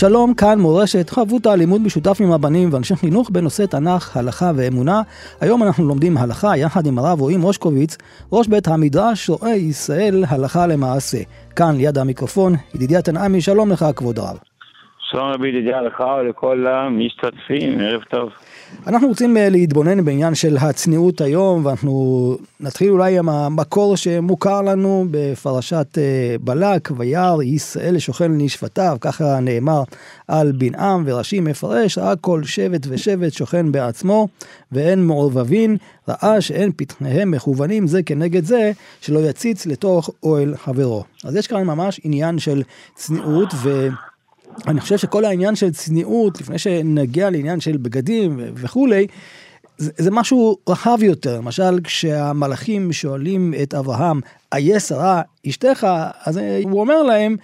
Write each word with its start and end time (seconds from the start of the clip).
שלום, 0.00 0.34
כאן 0.34 0.58
מורשת, 0.58 1.10
חבותא 1.10 1.48
לימוד 1.48 1.80
משותף 1.80 2.18
עם 2.20 2.32
רבנים 2.32 2.68
ואנשי 2.72 2.96
חינוך 2.96 3.30
בנושא 3.30 3.66
תנ"ך, 3.66 4.16
הלכה 4.16 4.50
ואמונה. 4.56 5.02
היום 5.40 5.62
אנחנו 5.62 5.88
לומדים 5.88 6.16
הלכה 6.16 6.56
יחד 6.56 6.86
עם 6.86 6.98
הרב 6.98 7.20
רועי 7.20 7.36
מושקוביץ, 7.36 7.96
ראש 8.32 8.48
בית 8.48 8.68
המדרש 8.68 9.30
רואה 9.30 9.54
ישראל 9.54 10.24
הלכה 10.28 10.66
למעשה. 10.66 11.18
כאן 11.56 11.76
ליד 11.76 11.98
המיקרופון, 11.98 12.52
ידידיה 12.74 13.02
תנעמי, 13.02 13.40
שלום 13.40 13.70
לך 13.72 13.84
כבוד 13.96 14.18
הרב. 14.18 14.38
שלום 15.10 15.30
רבי 15.34 15.48
ידידיה 15.48 15.82
לך 15.82 16.00
ולכל 16.20 16.66
המשתתפים, 16.66 17.80
ערב 17.80 18.02
טוב. 18.10 18.30
אנחנו 18.86 19.08
רוצים 19.08 19.36
אה, 19.36 19.48
להתבונן 19.48 20.04
בעניין 20.04 20.34
של 20.34 20.56
הצניעות 20.56 21.20
היום, 21.20 21.66
ואנחנו 21.66 22.36
נתחיל 22.60 22.90
אולי 22.90 23.18
עם 23.18 23.28
המקור 23.28 23.96
שמוכר 23.96 24.62
לנו 24.62 25.06
בפרשת 25.10 25.98
אה, 25.98 26.36
בלק, 26.40 26.90
וירא 26.96 27.42
ישראל 27.42 27.98
שוכן 27.98 28.32
לנשפטיו, 28.32 28.96
ככה 29.00 29.40
נאמר 29.40 29.82
על 30.28 30.52
בנעם, 30.52 31.02
ורש"י 31.06 31.40
מפרש, 31.40 31.98
ראה 31.98 32.16
כל 32.16 32.44
שבט 32.44 32.86
ושבט 32.88 33.32
שוכן 33.32 33.72
בעצמו, 33.72 34.28
ואין 34.72 35.06
מעורבבין, 35.06 35.76
ראה 36.08 36.40
שאין 36.40 36.72
פתחיהם 36.76 37.30
מכוונים 37.30 37.86
זה 37.86 38.02
כנגד 38.02 38.44
זה, 38.44 38.72
שלא 39.00 39.18
יציץ 39.18 39.66
לתוך 39.66 40.10
אוהל 40.22 40.56
חברו. 40.56 41.04
אז 41.24 41.36
יש 41.36 41.46
כאן 41.46 41.62
ממש 41.62 42.00
עניין 42.04 42.38
של 42.38 42.62
צניעות, 42.94 43.48
ו... 43.62 43.88
אני 44.66 44.80
חושב 44.80 44.96
שכל 44.96 45.24
העניין 45.24 45.54
של 45.54 45.70
צניעות, 45.70 46.40
לפני 46.40 46.58
שנגיע 46.58 47.30
לעניין 47.30 47.60
של 47.60 47.76
בגדים 47.76 48.40
וכולי, 48.54 49.06
זה, 49.78 49.92
זה 49.96 50.10
משהו 50.10 50.56
רחב 50.68 51.02
יותר. 51.02 51.36
למשל, 51.36 51.80
כשהמלאכים 51.84 52.92
שואלים 52.92 53.54
את 53.62 53.74
אברהם, 53.74 54.20
איה 54.54 54.80
שרה 54.80 55.22
אשתך, 55.48 55.86
אז 56.24 56.40
הוא 56.64 56.80
אומר 56.80 57.02
להם, 57.02 57.36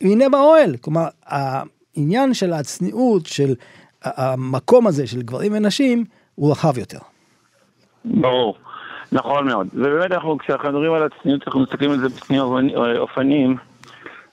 הנה 0.00 0.28
באוהל. 0.28 0.76
כלומר, 0.76 1.04
העניין 1.26 2.34
של 2.34 2.52
הצניעות, 2.52 3.26
של 3.26 3.54
המקום 4.02 4.86
הזה 4.86 5.06
של 5.06 5.22
גברים 5.22 5.52
ונשים, 5.54 6.04
הוא 6.34 6.50
רחב 6.50 6.78
יותר. 6.78 6.98
ברור, 8.04 8.56
נכון 9.12 9.46
מאוד. 9.46 9.68
ובאמת 9.74 10.12
אנחנו, 10.12 10.38
כשאנחנו 10.38 10.68
מדברים 10.68 10.92
על 10.92 11.02
הצניעות, 11.02 11.42
אנחנו 11.46 11.60
מסתכלים 11.60 11.90
על 11.90 11.98
זה 11.98 12.08
בשני 12.08 12.38
אופנים, 12.98 13.56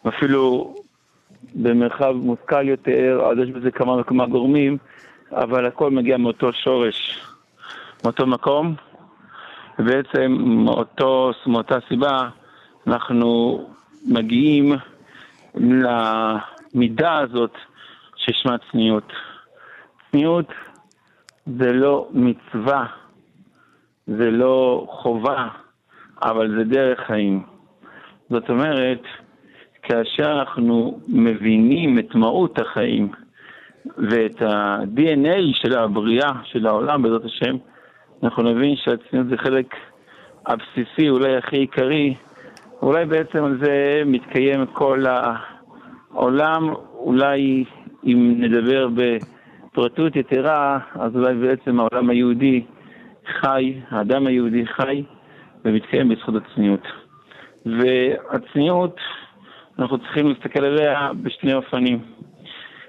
ואפילו 0.06 0.76
במרחב 1.56 2.12
מושכל 2.12 2.68
יותר, 2.68 3.22
אז 3.32 3.38
יש 3.38 3.50
בזה 3.50 3.72
כמה 3.72 3.98
וכמה 4.00 4.26
גורמים, 4.26 4.78
אבל 5.32 5.66
הכל 5.66 5.92
מגיע 5.92 6.18
מאותו 6.18 6.54
שורש, 6.54 7.22
מאותו 8.04 8.28
מקום, 8.28 8.76
ובעצם 9.80 10.32
מאותו, 10.40 11.32
מאותה 11.48 11.78
סיבה 11.88 12.30
אנחנו 12.88 13.62
מגיעים 14.08 14.74
למידה 15.56 17.18
הזאת 17.18 17.54
ששמה 18.16 18.56
צניעות. 18.72 19.14
צניעות 20.12 20.46
זה 21.46 21.74
לא 21.74 22.08
מצווה, 22.12 22.86
זה 24.08 24.32
לא 24.32 24.88
חובה, 24.90 25.48
אבל 26.22 26.56
זה 26.58 26.64
דרך 26.64 27.00
חיים. 27.08 27.44
זאת 28.30 28.50
אומרת, 28.50 29.02
כאשר 29.92 30.40
אנחנו 30.40 31.00
מבינים 31.08 32.00
את 32.00 32.16
מהות 32.16 32.60
החיים 32.60 33.12
ואת 33.98 34.42
ה-DNA 34.42 35.40
של 35.54 35.78
הבריאה, 35.78 36.30
של 36.44 36.68
העולם, 36.68 37.02
בעזרת 37.02 37.26
השם, 37.26 37.56
אנחנו 38.24 38.44
נבין 38.44 38.76
שהצניעות 38.76 39.28
זה 39.28 39.38
חלק 39.38 39.76
הבסיסי, 40.48 41.10
אולי 41.10 41.36
הכי 41.38 41.58
עיקרי, 41.58 42.16
אולי 42.82 43.06
בעצם 43.06 43.44
על 43.44 43.58
זה 43.64 44.04
מתקיים 44.06 44.66
כל 44.66 45.06
העולם, 46.14 46.74
אולי 46.94 47.64
אם 48.06 48.36
נדבר 48.38 48.88
בפרטות 48.96 50.16
יתרה, 50.16 50.80
אז 50.94 51.16
אולי 51.16 51.34
בעצם 51.36 51.80
העולם 51.80 52.10
היהודי 52.10 52.64
חי, 53.42 53.82
האדם 53.90 54.28
היהודי 54.28 54.66
חי 54.66 55.04
ומתקיים 55.66 56.10
בזכות 56.10 56.36
הצניעות. 56.36 56.88
והצניעות 57.66 58.96
אנחנו 59.80 59.98
צריכים 59.98 60.28
להסתכל 60.28 60.66
עליה 60.66 61.12
בשני 61.22 61.54
אופנים. 61.54 62.00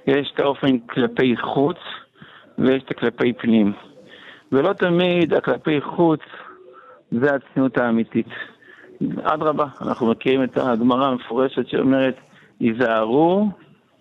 יש 0.06 0.30
את 0.34 0.40
האופן 0.40 0.78
כלפי 0.78 1.36
חוץ 1.36 1.78
ויש 2.58 2.82
את 2.82 2.90
הכלפי 2.90 3.32
פנים. 3.32 3.72
ולא 4.52 4.72
תמיד 4.72 5.34
הכלפי 5.34 5.80
חוץ 5.80 6.20
זה 7.10 7.34
הצניעות 7.34 7.78
האמיתית. 7.78 8.26
אדרבה, 9.22 9.66
אנחנו 9.82 10.10
מכירים 10.10 10.44
את 10.44 10.58
הגמרא 10.58 11.06
המפורשת 11.06 11.68
שאומרת, 11.68 12.16
היזהרו 12.60 13.48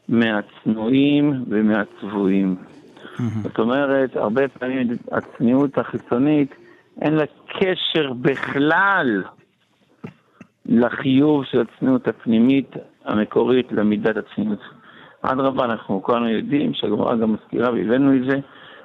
מהצנועים 0.10 1.46
ומהצבועים. 1.50 2.56
זאת 3.44 3.60
אומרת, 3.60 4.16
הרבה 4.16 4.48
פעמים 4.48 4.88
הצניעות 5.12 5.78
החיצונית, 5.78 6.56
אין 7.02 7.14
לה 7.14 7.24
קשר 7.48 8.14
בכלל 8.14 9.24
לחיוב 10.72 11.46
של 11.46 11.62
הצניעות 11.62 12.08
הפנימית 12.08 12.76
המקורית 13.06 13.72
למידת 13.72 14.18
הצניעות. 14.18 14.60
אדרבה, 15.22 15.66
אנחנו 15.66 16.04
כולנו 16.04 16.30
יודעים 16.30 16.74
שהגמרא 16.74 17.16
גם 17.16 17.34
מזכירה 17.34 17.72
והבאנו 17.72 18.16
את 18.16 18.22
זה, 18.30 18.40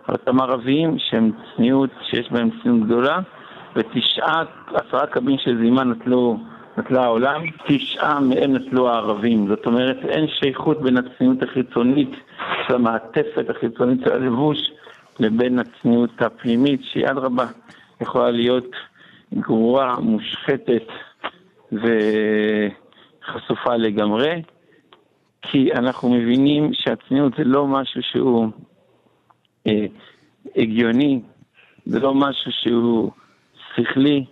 על 0.08 0.16
כמה 0.26 0.44
רבים 0.44 0.98
שהם 0.98 1.30
צניעות, 1.56 1.91
שיש 2.10 2.32
בהם 2.32 2.50
צניעות 2.62 2.80
גדולה, 2.86 3.19
ותשעה, 3.76 4.42
עשרה 4.74 5.06
קבין 5.06 5.38
של 5.38 5.58
זימה 5.58 5.84
נטלו, 5.84 6.38
נטלה 6.78 7.04
העולם, 7.04 7.42
תשעה 7.66 8.20
מהם 8.20 8.56
נטלו 8.56 8.88
הערבים. 8.88 9.48
זאת 9.48 9.66
אומרת, 9.66 9.97
אין 10.08 10.26
שייכות 10.28 10.82
בין 10.82 10.97
הצניעות 10.97 11.42
החיצונית 11.42 12.10
של 12.66 12.74
המעטפת 12.74 13.50
החיצונית 13.50 14.00
של 14.04 14.12
הלבוש 14.12 14.58
לבין 15.20 15.58
הצניעות 15.58 16.22
הפנימית, 16.22 16.80
שהיא 16.84 17.06
אדרבה 17.06 17.47
יכולה 18.00 18.30
להיות 18.30 18.70
גרורה, 19.34 20.00
מושחתת, 20.00 20.86
וחשופה 21.72 23.77
לגמרי, 23.77 24.43
כי 25.43 25.72
אנחנו 25.72 26.10
מבינים 26.10 26.71
שהצניעות 26.72 27.32
זה 27.38 27.44
לא 27.44 27.66
משהו 27.66 28.03
שהוא 28.03 28.49
אה, 29.66 29.87
הגיוני, 30.56 31.21
זה 31.87 32.00
לא 32.00 32.15
משהו 32.15 32.53
שהוא 32.53 33.10
שכלי, 33.75 34.25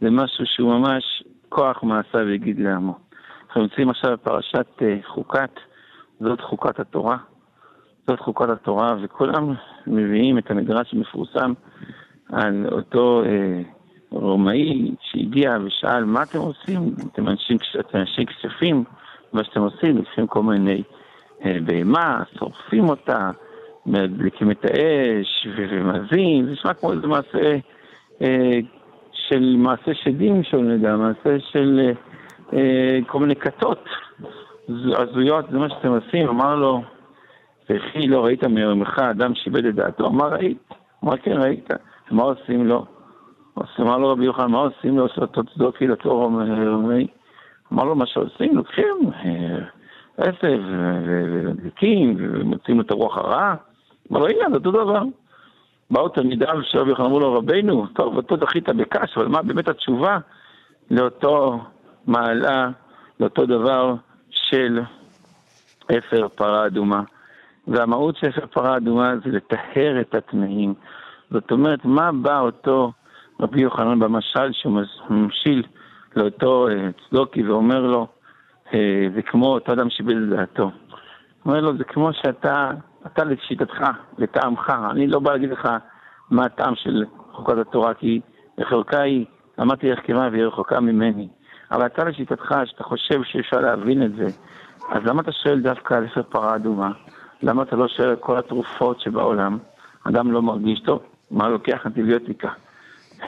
זה 0.00 0.10
משהו 0.10 0.44
שהוא 0.46 0.78
ממש 0.78 1.22
כוח 1.48 1.82
מעשה 1.82 2.18
ויגיד 2.18 2.60
לעמו. 2.60 2.98
אנחנו 3.46 3.62
נמצאים 3.62 3.90
עכשיו 3.90 4.12
בפרשת 4.12 4.66
אה, 4.82 4.96
חוקת, 5.06 5.50
זאת 6.20 6.40
חוקת 6.40 6.80
התורה. 6.80 7.16
זאת 8.06 8.20
חוקת 8.20 8.48
התורה, 8.48 8.96
וכולם 9.02 9.54
מביאים 9.86 10.38
את 10.38 10.50
המדרש 10.50 10.94
המפורסם 10.94 11.52
על 12.32 12.66
אותו 12.72 13.22
אה, 13.24 13.62
רומאי 14.12 14.90
שהגיע 15.00 15.58
ושאל, 15.64 16.04
מה 16.04 16.22
אתם 16.22 16.38
עושים? 16.38 16.94
אתם 17.12 17.28
אנשים, 17.28 17.56
אתם 17.80 17.98
אנשי 17.98 18.26
כספים, 18.26 18.84
מה 19.32 19.44
שאתם 19.44 19.60
עושים, 19.60 19.96
לוקחים 19.96 20.26
כל 20.26 20.42
מיני 20.42 20.82
אה, 21.44 21.56
בהמה, 21.64 22.22
שורפים 22.38 22.88
אותה, 22.88 23.30
מדליקים 23.86 24.50
את 24.50 24.64
האש 24.64 25.46
ומזים, 25.56 26.44
זה 26.44 26.52
נשמע 26.52 26.74
כמו 26.74 26.92
איזה 26.92 27.06
מעשה 27.06 27.56
אה, 28.22 28.58
של 29.12 29.54
מעשה 29.58 29.94
שדים 29.94 30.42
שונה 30.42 30.76
גם, 30.76 31.00
מעשה 31.00 31.40
של 31.52 31.92
אה, 32.52 32.98
כל 33.06 33.18
מיני 33.18 33.36
כתות 33.36 33.84
הזויות, 34.68 35.44
זה 35.50 35.58
מה 35.58 35.68
שאתם 35.68 35.88
עושים, 35.88 36.28
אמר 36.28 36.56
לו, 36.56 36.82
וכי 37.70 38.08
לא 38.08 38.24
ראית 38.24 38.44
מיומך 38.44 38.98
אדם 38.98 39.34
שאיבד 39.34 39.64
את 39.64 39.74
דעתו? 39.74 40.06
אמר 40.06 40.28
ראית, 40.28 40.74
אמר 41.04 41.16
כן 41.16 41.36
ראית, 41.42 41.68
מה 42.10 42.22
עושים 42.22 42.66
לו? 42.66 42.86
אז 43.56 43.66
אמר 43.80 43.98
לו 43.98 44.10
רבי 44.10 44.24
יוחנן, 44.24 44.50
מה 44.50 44.58
עושים 44.58 44.98
לו 44.98 45.06
אותו 45.18 45.42
צדוקי 45.54 45.86
לתור 45.86 46.24
רומי? 46.24 47.06
אמר 47.72 47.84
לו, 47.84 47.94
מה 47.94 48.06
שעושים, 48.06 48.56
לוקחים 48.56 49.10
אה, 49.24 49.58
עשב 50.16 50.60
ומדליקים 51.06 52.16
ומוצאים 52.18 52.80
את 52.80 52.90
הרוח 52.90 53.18
הרעה. 53.18 53.54
אמר 54.12 54.20
לו, 54.20 54.26
הנה, 54.28 54.48
זה 54.50 54.54
אותו 54.54 54.70
דבר. 54.70 55.02
באו 55.90 56.08
תלמידיו 56.08 56.62
של 56.62 56.78
רבי 56.78 56.90
יוחנן, 56.90 57.04
אמרו 57.04 57.20
לו, 57.20 57.34
רבינו, 57.34 57.86
טוב, 57.86 58.16
אותו 58.16 58.36
דחית 58.36 58.68
בקש, 58.68 59.16
אבל 59.16 59.28
מה 59.28 59.42
באמת 59.42 59.68
התשובה 59.68 60.18
לאותו 60.90 61.60
מעלה, 62.06 62.70
לאותו 63.20 63.46
דבר 63.46 63.94
של 64.30 64.80
אפר 65.98 66.28
פרה 66.28 66.66
אדומה? 66.66 67.02
והמהות 67.68 68.16
של 68.16 68.32
ספר 68.32 68.46
פרה 68.46 68.76
אדומה 68.76 69.14
זה 69.24 69.30
לטהר 69.30 70.00
את 70.00 70.14
הטמאים. 70.14 70.74
זאת 71.30 71.52
אומרת, 71.52 71.84
מה 71.84 72.12
בא 72.12 72.40
אותו 72.40 72.92
רבי 73.40 73.60
יוחנן 73.60 73.98
במשל 73.98 74.52
שהוא 74.52 74.80
ממשיל 75.10 75.62
לאותו 76.16 76.68
אה, 76.68 76.90
צדוקי 77.08 77.42
ואומר 77.42 77.80
לו, 77.80 78.06
אה, 78.74 79.06
זה 79.14 79.22
כמו 79.22 79.46
אותו 79.46 79.72
אדם 79.72 79.90
שאיבד 79.90 80.16
את 80.16 80.28
דעתו. 80.28 80.70
אומר 81.44 81.60
לו, 81.60 81.76
זה 81.76 81.84
כמו 81.84 82.12
שאתה, 82.12 82.70
אתה 83.06 83.24
לשיטתך, 83.24 83.84
לטעמך, 84.18 84.72
אני 84.90 85.06
לא 85.06 85.18
בא 85.18 85.32
להגיד 85.32 85.50
לך 85.50 85.68
מה 86.30 86.44
הטעם 86.44 86.74
של 86.74 87.04
חוקת 87.32 87.58
התורה, 87.58 87.94
כי 87.94 88.20
רחוקה 88.58 89.00
היא, 89.00 89.26
אמרתי 89.60 89.90
לך 89.90 89.98
כמה 90.06 90.28
והיא 90.32 90.44
רחוקה 90.44 90.80
ממני. 90.80 91.28
אבל 91.70 91.86
אתה 91.86 92.04
לשיטתך, 92.04 92.54
שאתה 92.64 92.84
חושב 92.84 93.22
שאפשר 93.22 93.60
להבין 93.60 94.02
את 94.02 94.14
זה, 94.16 94.26
אז 94.88 95.02
למה 95.04 95.22
אתה 95.22 95.32
שואל 95.32 95.60
דווקא 95.60 95.94
על 95.94 96.06
ספר 96.08 96.22
פרה 96.22 96.56
אדומה? 96.56 96.90
למה 97.42 97.62
אתה 97.62 97.76
לא 97.76 97.88
שואל 97.88 98.08
על 98.08 98.16
כל 98.16 98.38
התרופות 98.38 99.00
שבעולם? 99.00 99.58
אדם 100.04 100.32
לא 100.32 100.42
מרגיש 100.42 100.80
טוב, 100.80 101.02
מה 101.30 101.48
לוקח 101.48 101.86
אנטיביוטיקה? 101.86 102.48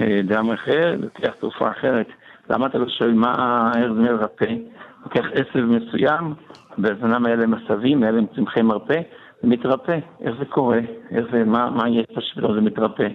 אה, 0.00 0.22
דם 0.22 0.50
אחר, 0.50 0.96
לוקח 0.98 1.34
תרופה 1.40 1.70
אחרת. 1.70 2.06
למה 2.50 2.66
אתה 2.66 2.78
לא 2.78 2.88
שואל 2.88 3.12
מה 3.12 3.70
ארז 3.76 3.96
מרפא? 3.96 4.54
לוקח 5.04 5.24
עשב 5.32 5.64
מסוים, 5.64 6.34
בזנם 6.78 7.26
היה 7.26 7.36
להם 7.36 7.54
עשבים, 7.54 8.02
היה 8.02 8.12
להם 8.12 8.26
צמחי 8.36 8.62
מרפא, 8.62 9.00
ומתרפא. 9.44 9.98
איך 10.20 10.34
זה 10.38 10.44
קורה? 10.44 10.78
איך 11.10 11.26
זה, 11.32 11.44
מה, 11.44 11.70
מה 11.70 11.88
יש 11.88 12.06
פה 12.40 12.54
זה 12.54 12.60
מתרפא? 12.60 13.08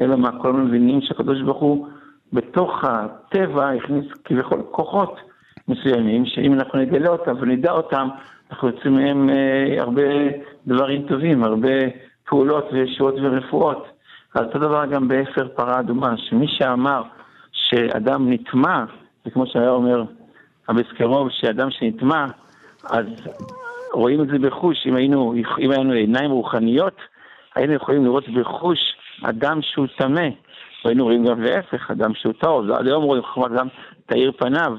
אלא 0.00 0.16
מה, 0.16 0.42
כל 0.42 0.52
מבינים 0.52 1.00
שהקדוש 1.00 1.40
ברוך 1.42 1.60
הוא 1.60 1.86
בתוך 2.32 2.84
הטבע 2.84 3.70
הכניס 3.70 4.06
כביכול 4.24 4.62
כוחות 4.70 5.20
מסוימים, 5.68 6.26
שאם 6.26 6.54
אנחנו 6.54 6.78
נגלה 6.78 7.08
אותם 7.08 7.36
ונדע 7.40 7.72
אותם, 7.72 8.08
אנחנו 8.50 8.68
יוצאים 8.68 8.94
מהם 8.94 9.30
אה, 9.30 9.82
הרבה 9.82 10.02
דברים 10.66 11.02
טובים, 11.08 11.44
הרבה 11.44 11.74
פעולות 12.26 12.68
וישועות 12.72 13.14
ורפואות. 13.22 13.97
אז 14.38 14.44
אותו 14.44 14.58
דבר 14.58 14.86
גם 14.86 15.08
באפר 15.08 15.48
פרה 15.48 15.80
אדומה, 15.80 16.16
שמי 16.16 16.46
שאמר 16.48 17.02
שאדם 17.52 18.32
נטמע, 18.32 18.84
זה 19.24 19.30
כמו 19.30 19.46
שהיה 19.46 19.70
אומר 19.70 20.04
הבסקרוב, 20.68 21.28
שאדם 21.30 21.70
שנטמע, 21.70 22.24
אז 22.90 23.06
רואים 23.92 24.22
את 24.22 24.28
זה 24.28 24.38
בחוש, 24.38 24.86
אם 24.86 24.96
היינו, 24.96 25.34
אם 25.58 25.70
היינו 25.70 25.92
עיניים 25.92 26.30
רוחניות, 26.30 26.96
היינו 27.54 27.72
יכולים 27.72 28.04
לראות 28.04 28.28
בחוש 28.28 28.78
אדם 29.22 29.58
שהוא 29.62 29.86
טמא. 29.98 30.28
והיינו 30.84 31.04
רואים 31.04 31.24
גם 31.24 31.42
להפך, 31.42 31.90
אדם 31.90 32.14
שהוא 32.14 32.32
טהור, 32.40 32.62
היום 32.78 33.04
רואים 33.04 33.22
חוכמת 33.22 33.50
אדם 33.52 33.68
תאיר 34.06 34.32
פניו. 34.38 34.72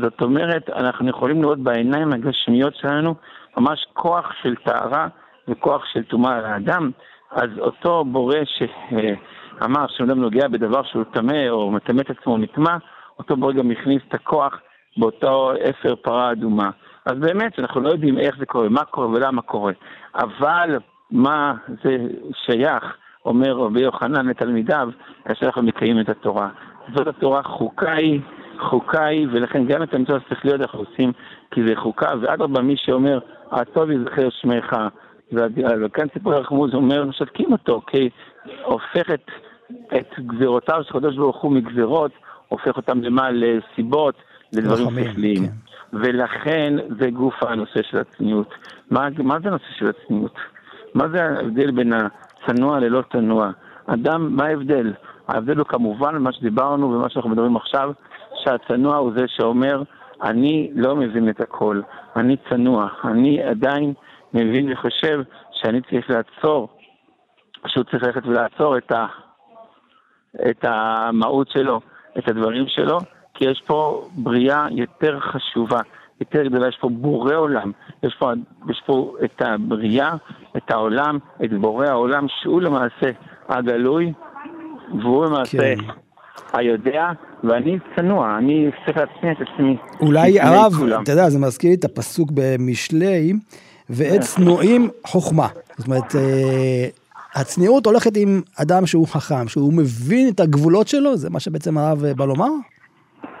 זאת 0.00 0.22
אומרת, 0.22 0.70
אנחנו 0.70 1.08
יכולים 1.08 1.42
לראות 1.42 1.58
בעיניים 1.58 2.12
הגשמיות 2.12 2.76
שלנו 2.76 3.14
ממש 3.56 3.86
כוח 3.92 4.32
של 4.42 4.54
טהרה 4.64 5.08
וכוח 5.48 5.84
של 5.92 6.02
טומאה 6.02 6.40
לאדם. 6.40 6.90
אז 7.30 7.50
אותו 7.58 8.04
בורא 8.04 8.36
שאמר 8.44 9.86
שאדם 9.88 10.20
נוגע 10.20 10.48
בדבר 10.48 10.82
שהוא 10.82 11.04
טמא 11.12 11.48
או 11.48 11.70
מטמא 11.70 12.00
את 12.00 12.10
עצמו 12.10 12.38
נטמע, 12.38 12.76
אותו 13.18 13.36
בורא 13.36 13.52
גם 13.52 13.70
הכניס 13.70 14.02
את 14.08 14.14
הכוח 14.14 14.60
באותו 14.96 15.52
אפר 15.70 15.96
פרה 15.96 16.32
אדומה. 16.32 16.70
אז 17.06 17.14
באמת, 17.18 17.58
אנחנו 17.58 17.80
לא 17.80 17.88
יודעים 17.88 18.18
איך 18.18 18.36
זה 18.38 18.46
קורה, 18.46 18.68
מה 18.68 18.84
קורה 18.84 19.08
ולמה 19.08 19.42
קורה. 19.42 19.72
אבל 20.14 20.78
מה 21.10 21.54
זה 21.84 21.96
שייך, 22.32 22.96
אומר 23.24 23.52
רבי 23.52 23.82
יוחנן 23.82 24.26
לתלמידיו, 24.26 24.88
כאשר 25.24 25.46
אנחנו 25.46 25.62
מקיימים 25.62 26.00
את 26.00 26.08
התורה. 26.08 26.48
זאת 26.94 27.06
התורה 27.06 27.42
חוקה 27.42 27.92
היא, 27.92 28.20
חוקה 28.58 29.04
היא, 29.04 29.28
ולכן 29.32 29.66
גם 29.66 29.82
את 29.82 29.94
המצוות 29.94 30.22
צריך 30.28 30.44
להיות 30.44 30.60
אנחנו 30.60 30.78
עושים, 30.78 31.12
כי 31.50 31.60
זה 31.66 31.76
חוקה, 31.76 32.06
ואדרבה 32.20 32.62
מי 32.62 32.74
שאומר, 32.76 33.18
הטוב 33.50 33.90
יזכר 33.90 34.28
שמך, 34.30 34.76
וכאן 35.32 36.06
סיפור 36.12 36.34
הרחמוז 36.34 36.74
אומר, 36.74 37.04
משתקים 37.04 37.52
אותו, 37.52 37.80
כי 37.86 38.10
הופך 38.64 39.10
את, 39.14 39.30
את 39.96 40.18
גזירותיו 40.18 40.80
של 40.82 40.96
הקדוש 40.96 41.16
ברוך 41.16 41.42
הוא 41.42 41.52
מגזירות, 41.52 42.12
הופך 42.48 42.76
אותם 42.76 43.02
למה? 43.02 43.30
לסיבות, 43.30 44.14
לדברים 44.52 44.88
שכליים. 45.04 45.46
כן. 45.46 45.52
ולכן 45.92 46.74
זה 47.00 47.10
גוף 47.10 47.34
הנושא 47.42 47.82
של 47.82 47.98
הצניעות. 47.98 48.54
מה, 48.90 49.08
מה 49.18 49.40
זה 49.40 49.48
הנושא 49.48 49.64
של 49.78 49.88
הצניעות? 49.88 50.34
מה 50.94 51.08
זה 51.08 51.24
ההבדל 51.24 51.70
בין 51.70 51.92
הצנוע 51.92 52.80
ללא 52.80 53.02
צנוע? 53.12 53.50
אדם, 53.86 54.36
מה 54.36 54.44
ההבדל? 54.44 54.92
ההבדל 55.28 55.58
הוא 55.58 55.66
כמובן 55.66 56.16
מה 56.18 56.32
שדיברנו 56.32 56.90
ומה 56.90 57.08
שאנחנו 57.08 57.30
מדברים 57.30 57.56
עכשיו, 57.56 57.92
שהצנוע 58.44 58.96
הוא 58.96 59.12
זה 59.16 59.24
שאומר, 59.28 59.82
אני 60.22 60.70
לא 60.74 60.96
מבין 60.96 61.28
את 61.28 61.40
הכל, 61.40 61.80
אני 62.16 62.36
צנוע, 62.50 62.88
אני 63.04 63.42
עדיין 63.42 63.94
מבין 64.34 64.72
וחושב 64.72 65.20
שאני 65.52 65.80
צריך 65.90 66.10
לעצור, 66.10 66.68
שהוא 67.66 67.84
צריך 67.84 68.02
ללכת 68.02 68.26
ולעצור 68.26 68.78
את, 68.78 68.92
ה, 68.92 69.06
את 70.50 70.64
המהות 70.64 71.50
שלו, 71.50 71.80
את 72.18 72.28
הדברים 72.28 72.64
שלו, 72.68 72.98
כי 73.34 73.44
יש 73.50 73.62
פה 73.66 74.08
בריאה 74.14 74.66
יותר 74.70 75.20
חשובה, 75.20 75.80
יותר 76.20 76.42
גדולה, 76.42 76.68
יש 76.68 76.78
פה 76.80 76.88
בורא 76.88 77.34
עולם, 77.34 77.72
יש 78.02 78.16
פה, 78.18 78.32
יש 78.70 78.82
פה 78.86 79.16
את 79.24 79.42
הבריאה, 79.42 80.12
את 80.56 80.70
העולם, 80.70 81.18
את 81.44 81.52
בורא 81.52 81.86
העולם, 81.86 82.26
שהוא 82.28 82.62
למעשה 82.62 83.10
הגלוי, 83.48 84.12
והוא 85.02 85.24
למעשה 85.24 85.58
כן. 85.58 85.84
היודע, 86.52 87.10
ואני 87.44 87.78
צנוע, 87.96 88.38
אני 88.38 88.70
צריך 88.84 88.96
להצניע 88.96 89.32
את 89.32 89.36
עצמי. 89.40 89.76
אולי 90.00 90.40
הרב, 90.40 90.72
אתה 91.02 91.12
יודע, 91.12 91.30
זה 91.30 91.38
מזכיר 91.38 91.70
לי 91.70 91.76
את 91.76 91.84
הפסוק 91.84 92.30
במשלי, 92.34 93.32
ואת 93.90 94.20
צנועים 94.20 94.88
חוכמה. 95.06 95.46
זאת 95.76 95.86
אומרת, 95.86 96.14
אה, 96.14 96.86
הצניעות 97.34 97.86
הולכת 97.86 98.12
עם 98.16 98.40
אדם 98.62 98.86
שהוא 98.86 99.08
חכם, 99.08 99.48
שהוא 99.48 99.72
מבין 99.72 100.28
את 100.34 100.40
הגבולות 100.40 100.88
שלו, 100.88 101.16
זה 101.16 101.30
מה 101.30 101.40
שבעצם 101.40 101.78
הרב 101.78 101.98
בא 102.16 102.24
לומר? 102.24 102.50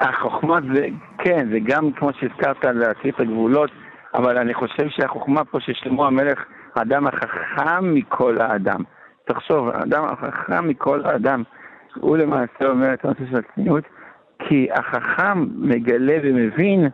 החוכמה 0.00 0.58
זה, 0.74 0.86
כן, 1.18 1.48
זה 1.52 1.58
גם 1.64 1.92
כמו 1.92 2.10
שהזכרת 2.12 2.64
להציף 2.64 3.14
את 3.14 3.20
הגבולות, 3.20 3.70
אבל 4.14 4.38
אני 4.38 4.54
חושב 4.54 4.88
שהחוכמה 4.88 5.44
פה 5.44 5.60
של 5.60 5.72
שלמה 5.74 6.06
המלך, 6.06 6.38
האדם 6.76 7.06
החכם 7.06 7.94
מכל 7.94 8.40
האדם. 8.40 8.80
תחשוב, 9.24 9.68
האדם 9.68 10.04
החכם 10.04 10.68
מכל 10.68 11.04
האדם, 11.04 11.42
הוא 11.94 12.16
למעשה 12.16 12.66
אומר 12.66 12.94
את 12.94 13.04
הנושא 13.04 13.22
של 13.30 13.36
הצניעות, 13.36 13.84
כי 14.38 14.68
החכם 14.72 15.46
מגלה 15.56 16.16
ומבין 16.22 16.88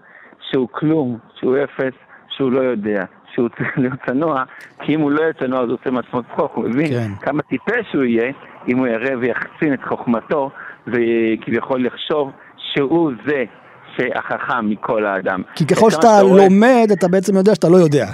שהוא 0.50 0.69
כלום, 0.73 1.19
שהוא 1.41 1.56
אפס, 1.64 1.94
שהוא 2.29 2.52
לא 2.52 2.61
יודע, 2.61 3.05
שהוא 3.37 3.49
צריך 3.49 3.79
להיות 3.83 3.99
צנוע, 4.06 4.44
כי 4.81 4.94
אם 4.94 5.00
הוא 5.00 5.11
לא 5.11 5.21
יהיה 5.21 5.33
צנוע 5.33 5.61
אז 5.61 5.69
הוא 5.69 5.79
עושה 5.81 5.91
מעצמו 5.91 6.23
צחוק, 6.23 6.53
הוא 6.55 6.69
מבין 6.69 6.87
כן. 6.87 7.09
כמה 7.21 7.43
טיפש 7.43 7.95
הוא 7.95 8.05
יהיה 8.05 8.33
אם 8.69 8.78
הוא 8.78 8.87
יראה 8.87 9.19
ויחצין 9.21 9.75
את 9.75 9.85
חוכמתו 9.88 10.50
וכביכול 10.87 11.87
יחשוב 11.87 12.31
שהוא 12.57 13.12
זה 13.26 13.45
שהחכם 13.97 14.71
מכל 14.71 15.07
האדם. 15.07 15.43
כי 15.55 15.66
ככל 15.66 15.90
שאתה 15.90 16.23
לומד, 16.23 16.88
אתה 16.93 17.09
בעצם 17.09 17.37
יודע 17.37 17.55
שאתה 17.55 17.69
לא 17.69 17.76
יודע. 17.76 18.07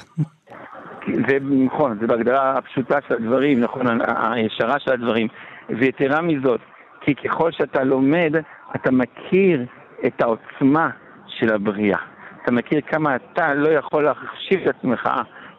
זה 1.29 1.39
נכון, 1.67 1.99
זה 2.01 2.07
בהגדרה 2.07 2.59
הפשוטה 2.59 2.99
של 3.09 3.15
הדברים, 3.15 3.61
נכון, 3.61 3.87
הישרה 4.33 4.79
של 4.79 4.93
הדברים. 4.93 5.29
ויתרה 5.69 6.23
מזאת, 6.23 6.61
כי 7.01 7.15
ככל 7.15 7.53
שאתה 7.53 7.85
לומד, 7.85 8.33
אתה 8.77 8.91
מכיר 8.91 9.65
את 10.07 10.23
העוצמה 10.23 10.91
של 11.27 11.55
הבריאה. 11.55 11.99
אתה 12.43 12.53
מכיר 12.53 12.81
כמה 12.81 13.17
אתה 13.17 13.55
לא 13.55 13.69
יכול 13.69 14.05
להחשיב 14.05 14.61
את 14.61 14.77
עצמך 14.77 15.09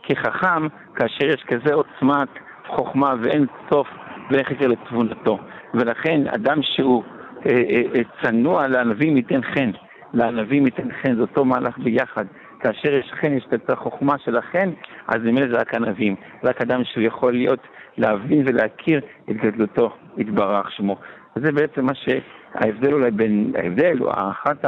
כחכם, 0.03 0.67
כאשר 0.95 1.25
יש 1.25 1.43
כזה 1.47 1.73
עוצמת 1.73 2.29
חוכמה 2.67 3.13
ואין 3.21 3.45
סוף 3.69 3.87
ואין 4.31 4.43
חקר 4.43 4.67
לתבונתו. 4.67 5.39
ולכן 5.73 6.27
אדם 6.27 6.57
שהוא 6.61 7.03
אה, 7.45 7.51
אה, 7.51 7.81
אה, 7.95 8.01
צנוע 8.21 8.67
לענבים 8.67 9.17
ייתן 9.17 9.41
חן, 9.41 9.71
לענבים 10.13 10.65
ייתן 10.65 10.91
חן, 11.01 11.15
זה 11.15 11.21
אותו 11.21 11.45
מהלך 11.45 11.77
ביחד. 11.77 12.25
כאשר 12.59 12.93
יש 12.93 13.11
חן, 13.21 13.33
יש 13.33 13.45
את 13.53 13.69
החוכמה 13.69 14.17
של 14.17 14.37
החן, 14.37 14.69
אז 15.07 15.17
ממילא 15.23 15.47
זה 15.47 15.57
רק 15.57 15.75
ענבים. 15.75 16.15
רק 16.43 16.61
אדם 16.61 16.83
שהוא 16.83 17.03
יכול 17.03 17.33
להיות, 17.33 17.59
להבין 17.97 18.43
ולהכיר 18.45 19.01
את 19.29 19.35
גדלותו, 19.35 19.95
יתברך 20.17 20.71
שמו. 20.71 20.97
וזה 21.37 21.51
בעצם 21.51 21.85
מה 21.85 21.91
שההבדל 21.95 22.93
אולי 22.93 23.11
בין, 23.11 23.53
ההבדל, 23.57 23.97
או 24.01 24.11
אחת 24.11 24.65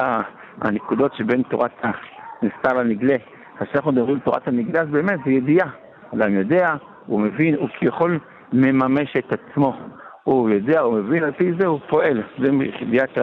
הנקודות 0.62 1.16
שבין 1.16 1.44
תורת 1.44 1.72
הנסתר 1.84 2.74
לנגלה. 2.74 3.16
כאשר 3.60 3.72
אנחנו 3.76 3.92
מדברים 3.92 4.16
על 4.16 4.20
תורת 4.20 4.48
הנגלה, 4.48 4.82
אז 4.82 4.88
באמת 4.88 5.20
זה 5.26 5.32
ידיעה. 5.32 5.70
אדם 6.14 6.34
יודע, 6.34 6.76
הוא 7.06 7.20
מבין, 7.20 7.56
הוא 7.56 7.70
כביכול 7.80 8.20
מממש 8.54 9.14
את 9.18 9.34
עצמו. 9.34 9.78
הוא 10.24 10.50
יודע, 10.50 10.80
הוא 10.80 10.94
מבין, 10.94 11.24
על 11.24 11.32
פי 11.32 11.54
זה 11.60 11.68
הוא 11.68 11.80
פועל. 11.90 12.24
זה 12.40 12.52
מידיעת 12.52 13.18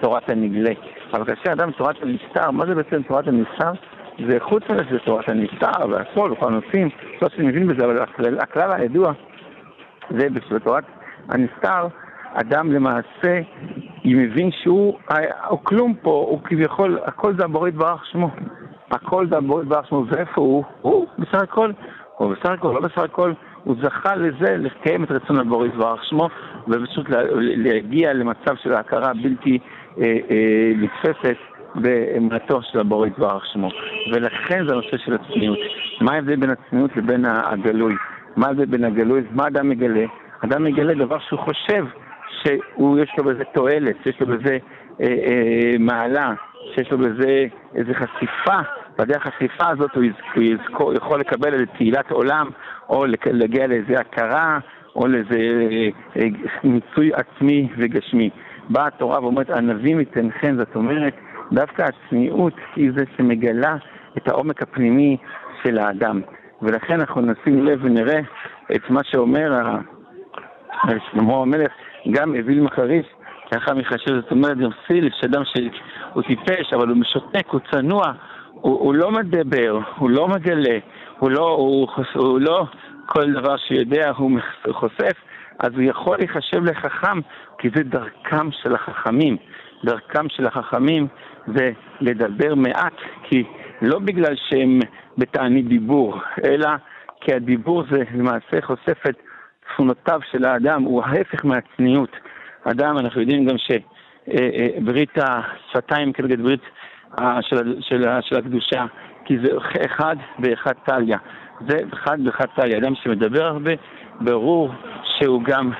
תורת 0.00 0.30
הנגלה. 0.30 0.72
אבל 1.14 1.24
כאשר 1.24 1.52
אדם 1.52 1.70
תורת 1.70 1.96
הנסתר, 2.02 2.50
מה 2.50 2.66
זה 2.66 2.74
בעצם 2.74 3.02
תורת 3.02 3.28
הנסתר? 3.28 3.72
זה 4.28 4.40
חוץ 4.40 4.62
מזה 4.70 4.84
שזה 4.84 4.98
תורת 4.98 5.28
הנסתר 5.28 5.88
והכל, 5.90 6.32
וכל 6.32 6.46
הנושאים, 6.46 6.88
לא 7.22 7.28
שאני 7.28 7.46
מבין 7.46 7.68
בזה, 7.68 7.84
אבל 7.84 8.02
הכלל, 8.02 8.38
הכלל 8.40 8.72
הידוע 8.72 9.12
זה 10.10 10.28
בתורת 10.50 10.84
הנסתר, 11.28 11.86
אדם 12.34 12.72
למעשה 12.72 13.40
מבין 14.04 14.50
שהוא 14.62 14.98
הוא 15.48 15.58
כלום 15.62 15.94
פה, 16.02 16.26
הוא 16.30 16.40
כביכול, 16.44 16.98
הכל 17.04 17.36
זה 17.36 17.44
הבורא 17.44 17.68
יתברך 17.68 18.06
שמו. 18.06 18.30
הכל 18.90 19.26
זה 19.26 19.36
הבורא 19.36 19.62
יתברך 19.62 19.88
שמו, 19.88 20.04
ואיפה 20.08 20.40
הוא? 20.40 20.64
הוא 20.82 21.06
בסך 21.18 21.42
הכל, 21.42 21.70
או 22.20 22.28
בסך 22.28 22.50
הכל, 22.50 22.68
לא 22.68 22.80
בסך 22.80 22.98
הכל, 22.98 23.32
הוא 23.64 23.76
זכה 23.82 24.16
לזה, 24.16 24.56
לקיים 24.56 25.04
את 25.04 25.10
רצון 25.10 25.38
הבורא 25.38 25.66
יתברך 25.66 26.04
שמו, 26.04 26.28
ופשוט 26.68 27.06
להגיע 27.36 28.12
למצב 28.12 28.56
של 28.62 28.72
ההכרה 28.72 29.12
בלתי 29.22 29.58
אה, 29.98 30.16
אה, 30.30 31.32
באמונתו 31.74 32.62
של 32.62 32.80
הבורא 32.80 33.06
יתברך 33.06 33.46
שמו. 33.52 33.68
ולכן 34.12 34.66
זה 34.66 34.72
הנושא 34.72 34.96
של 34.96 35.14
הצניעות. 35.14 35.58
מה 36.00 36.12
ההבדל 36.12 36.36
בין 36.36 36.50
הצניעות 36.50 36.96
לבין 36.96 37.24
הגלוי? 37.24 37.94
מה 38.36 38.46
ההבדל 38.46 38.64
בין 38.64 38.84
הגלוי? 38.84 39.22
מה 39.30 39.46
אדם 39.46 39.68
מגלה? 39.68 40.04
אדם 40.44 40.64
מגלה 40.64 40.94
דבר 40.94 41.18
שהוא 41.18 41.40
חושב 41.40 41.84
שיש 42.42 43.10
לו 43.18 43.24
בזה 43.24 43.44
תועלת, 43.44 43.96
שיש 44.02 44.20
לו 44.20 44.26
בזה 44.26 44.58
אה, 45.00 45.06
אה, 45.06 45.78
מעלה, 45.78 46.32
שיש 46.74 46.90
לו 46.90 46.98
בזה 46.98 47.46
איזו 47.74 47.92
חשיפה, 47.94 48.58
בדרך 48.98 49.26
החשיפה 49.26 49.68
הזאת 49.68 49.94
הוא, 49.94 50.04
הוא 50.34 50.42
יזכור, 50.42 50.94
יכול 50.94 51.20
לקבל 51.20 51.54
איזו 51.54 51.64
תהילת 51.76 52.10
עולם, 52.10 52.50
או 52.88 53.04
להגיע 53.26 53.66
לאיזו 53.66 53.94
הכרה, 53.94 54.58
או 54.96 55.06
לאיזה 55.06 55.36
אה, 55.36 55.88
אה, 56.16 56.26
מיצוי 56.64 57.10
עצמי 57.14 57.68
וגשמי. 57.78 58.30
באה 58.68 58.86
התורה 58.86 59.22
ואומרת, 59.22 59.50
ענבים 59.50 60.00
ייתן 60.00 60.30
חן, 60.40 60.56
זאת 60.56 60.74
אומרת, 60.74 61.14
דווקא 61.52 61.82
הצניעות 61.82 62.54
היא 62.76 62.90
זה 62.96 63.04
שמגלה 63.16 63.76
את 64.16 64.28
העומק 64.28 64.62
הפנימי 64.62 65.16
של 65.62 65.78
האדם. 65.78 66.20
ולכן 66.62 67.00
אנחנו 67.00 67.20
נשים 67.20 67.64
לב 67.64 67.78
ונראה 67.82 68.20
את 68.76 68.90
מה 68.90 69.00
שאומר 69.04 69.76
שלמה 71.10 71.34
המלך, 71.34 71.72
גם 72.10 72.34
אוויל 72.34 72.60
מחריש, 72.60 73.06
לאחר 73.52 73.74
מחשב, 73.74 74.20
זאת 74.20 74.30
אומרת, 74.30 74.58
גם 74.58 74.70
סיל, 74.86 75.10
שאדם 75.20 75.42
שהוא 75.44 76.22
טיפש, 76.22 76.72
אבל 76.72 76.88
הוא 76.88 76.96
משותק, 76.96 77.46
הוא 77.50 77.60
צנוע, 77.72 78.12
הוא, 78.52 78.78
הוא 78.78 78.94
לא 78.94 79.10
מדבר, 79.10 79.78
הוא 79.96 80.10
לא 80.10 80.28
מגלה, 80.28 80.78
הוא 81.18 81.30
לא, 81.30 81.48
הוא, 81.48 81.88
הוא 82.14 82.40
לא 82.40 82.64
כל 83.06 83.32
דבר 83.32 83.56
שיודע 83.56 84.10
הוא 84.16 84.38
חושף, 84.70 85.16
אז 85.58 85.72
הוא 85.74 85.82
יכול 85.82 86.16
להיחשב 86.18 86.64
לחכם, 86.64 87.20
כי 87.58 87.68
זה 87.74 87.82
דרכם 87.82 88.50
של 88.50 88.74
החכמים. 88.74 89.36
דרכם 89.84 90.28
של 90.28 90.46
החכמים 90.46 91.06
זה 91.46 91.70
לדבר 92.00 92.54
מעט, 92.54 92.92
כי 93.22 93.44
לא 93.82 93.98
בגלל 93.98 94.34
שהם 94.36 94.78
בתענית 95.18 95.68
דיבור, 95.68 96.18
אלא 96.44 96.68
כי 97.20 97.34
הדיבור 97.34 97.84
זה 97.90 98.02
למעשה 98.14 98.60
חושף 98.60 99.06
את 99.08 99.16
תכונותיו 99.72 100.20
של 100.30 100.44
האדם, 100.44 100.82
הוא 100.82 101.02
ההפך 101.04 101.44
מהצניעות. 101.44 102.10
אדם, 102.64 102.98
אנחנו 102.98 103.20
יודעים 103.20 103.44
גם 103.46 103.56
שברית 103.58 105.10
השפתיים 105.16 106.12
כנגד 106.12 106.40
ברית 106.40 106.60
של, 107.40 107.80
של, 107.80 108.04
של 108.20 108.36
הקדושה, 108.36 108.84
כי 109.24 109.38
זה 109.38 109.48
אחד 109.86 110.16
באחד 110.38 110.72
טליה. 110.84 111.18
זה 111.68 111.78
אחד 111.92 112.24
באחד 112.24 112.46
טליה. 112.56 112.78
אדם 112.78 112.94
שמדבר 112.94 113.44
הרבה, 113.44 113.70
ברור 114.20 114.70
שהוא 115.04 115.42
גם 115.42 115.70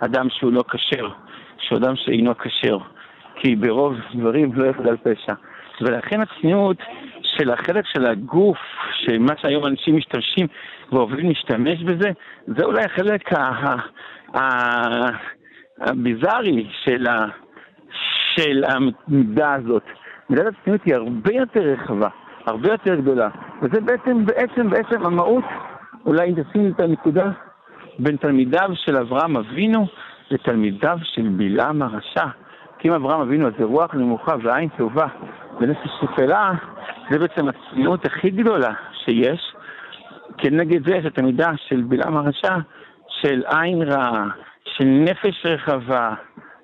אדם 0.00 0.26
שהוא 0.30 0.52
לא 0.52 0.64
כשר, 0.70 1.08
שהוא 1.58 1.78
אדם 1.78 1.96
שאינו 1.96 2.38
כשר. 2.38 2.78
כי 3.36 3.56
ברוב 3.56 3.94
דברים 4.14 4.52
לא 4.54 4.66
יחדל 4.66 4.96
פשע. 4.96 5.32
ולכן 5.80 6.20
הצניעות 6.20 6.76
של 7.36 7.50
החלק 7.50 7.86
של 7.86 8.06
הגוף, 8.06 8.58
שמה 8.92 9.32
שהיום 9.36 9.66
אנשים 9.66 9.96
משתמשים 9.96 10.46
ואוהבים 10.92 11.28
להשתמש 11.28 11.82
בזה, 11.82 12.10
זה 12.46 12.64
אולי 12.64 12.84
החלק 12.84 13.30
הביזארי 15.78 16.68
של, 16.84 17.06
ה, 17.06 17.26
של 18.34 18.64
המידה 18.64 19.54
הזאת. 19.54 19.82
מידת 20.30 20.46
הצניעות 20.46 20.80
היא 20.84 20.94
הרבה 20.94 21.32
יותר 21.32 21.60
רחבה, 21.60 22.08
הרבה 22.46 22.68
יותר 22.72 22.94
גדולה, 22.94 23.28
וזה 23.62 23.80
בעצם, 23.80 24.26
בעצם, 24.26 24.70
בעצם 24.70 25.06
המהות, 25.06 25.44
אולי 26.06 26.28
אם 26.30 26.42
תשימי 26.42 26.70
את 26.70 26.80
הנקודה, 26.80 27.30
בין 27.98 28.16
תלמידיו 28.16 28.70
של 28.74 28.96
אברהם 28.96 29.36
אבינו 29.36 29.86
לתלמידיו 30.30 30.98
של 31.02 31.28
בלעם 31.28 31.82
הרשע. 31.82 32.26
כי 32.82 32.88
אם 32.88 32.92
אברהם 32.92 33.20
אבינו 33.20 33.46
אז 33.46 33.52
זה 33.58 33.64
רוח 33.64 33.94
נמוכה 33.94 34.34
ועין 34.42 34.68
טובה 34.76 35.06
ונפש 35.60 35.90
שפלה, 36.00 36.52
זה 37.10 37.18
בעצם 37.18 37.48
הצניעות 37.48 38.04
הכי 38.04 38.30
גדולה 38.30 38.72
שיש. 39.04 39.54
כנגד 40.38 40.88
זה 40.88 40.96
יש 40.96 41.06
את 41.06 41.18
המידה 41.18 41.50
של 41.68 41.82
בלעם 41.82 42.16
הרשע, 42.16 42.56
של 43.08 43.42
עין 43.46 43.82
רעה, 43.82 44.24
של 44.64 44.84
נפש 44.84 45.46
רחבה, 45.46 46.14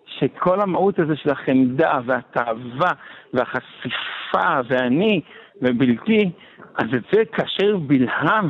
שכל 0.07 0.61
המהות 0.61 0.99
הזה 0.99 1.17
של 1.17 1.31
החמדה 1.31 1.99
והתאווה 2.07 2.91
והחשיפה 3.35 4.61
ואני 4.69 5.21
ובלתי, 5.63 6.31
אז 6.75 6.87
את 6.95 7.03
זה 7.13 7.25
כאשר 7.25 7.77
בלעם 7.77 8.49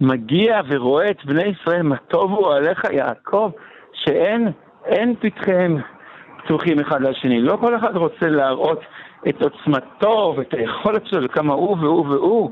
מגיע 0.00 0.60
ורואה 0.68 1.10
את 1.10 1.24
בני 1.24 1.44
ישראל, 1.44 1.82
מה 1.82 1.96
טוב 1.96 2.32
הוא 2.32 2.54
עליך 2.54 2.84
יעקב, 2.92 3.50
שאין 3.92 4.48
אין 4.84 5.14
פתחיהם 5.20 5.78
פתוחים 6.44 6.80
אחד 6.80 7.00
לשני. 7.02 7.42
לא 7.42 7.56
כל 7.56 7.76
אחד 7.76 7.96
רוצה 7.96 8.28
להראות 8.28 8.80
את 9.28 9.42
עוצמתו 9.42 10.34
ואת 10.36 10.54
היכולת 10.54 11.06
שלו 11.06 11.24
וכמה 11.24 11.52
הוא 11.54 11.76
והוא 11.80 12.06
והוא. 12.06 12.50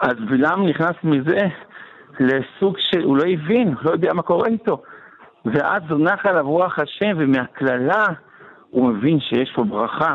אז 0.00 0.14
בלעם 0.28 0.66
נכנס 0.66 0.96
מזה 1.04 1.48
לסוג 2.20 2.76
שהוא 2.78 3.16
לא 3.16 3.22
הבין, 3.22 3.74
לא 3.82 3.90
יודע 3.90 4.12
מה 4.12 4.22
קורה 4.22 4.48
איתו. 4.48 4.82
ואז 5.44 5.82
זונח 5.88 6.26
עליו 6.26 6.50
רוח 6.50 6.78
השם, 6.78 7.16
ומהקללה 7.16 8.04
הוא 8.70 8.88
מבין 8.88 9.20
שיש 9.20 9.52
פה 9.54 9.64
ברכה. 9.64 10.14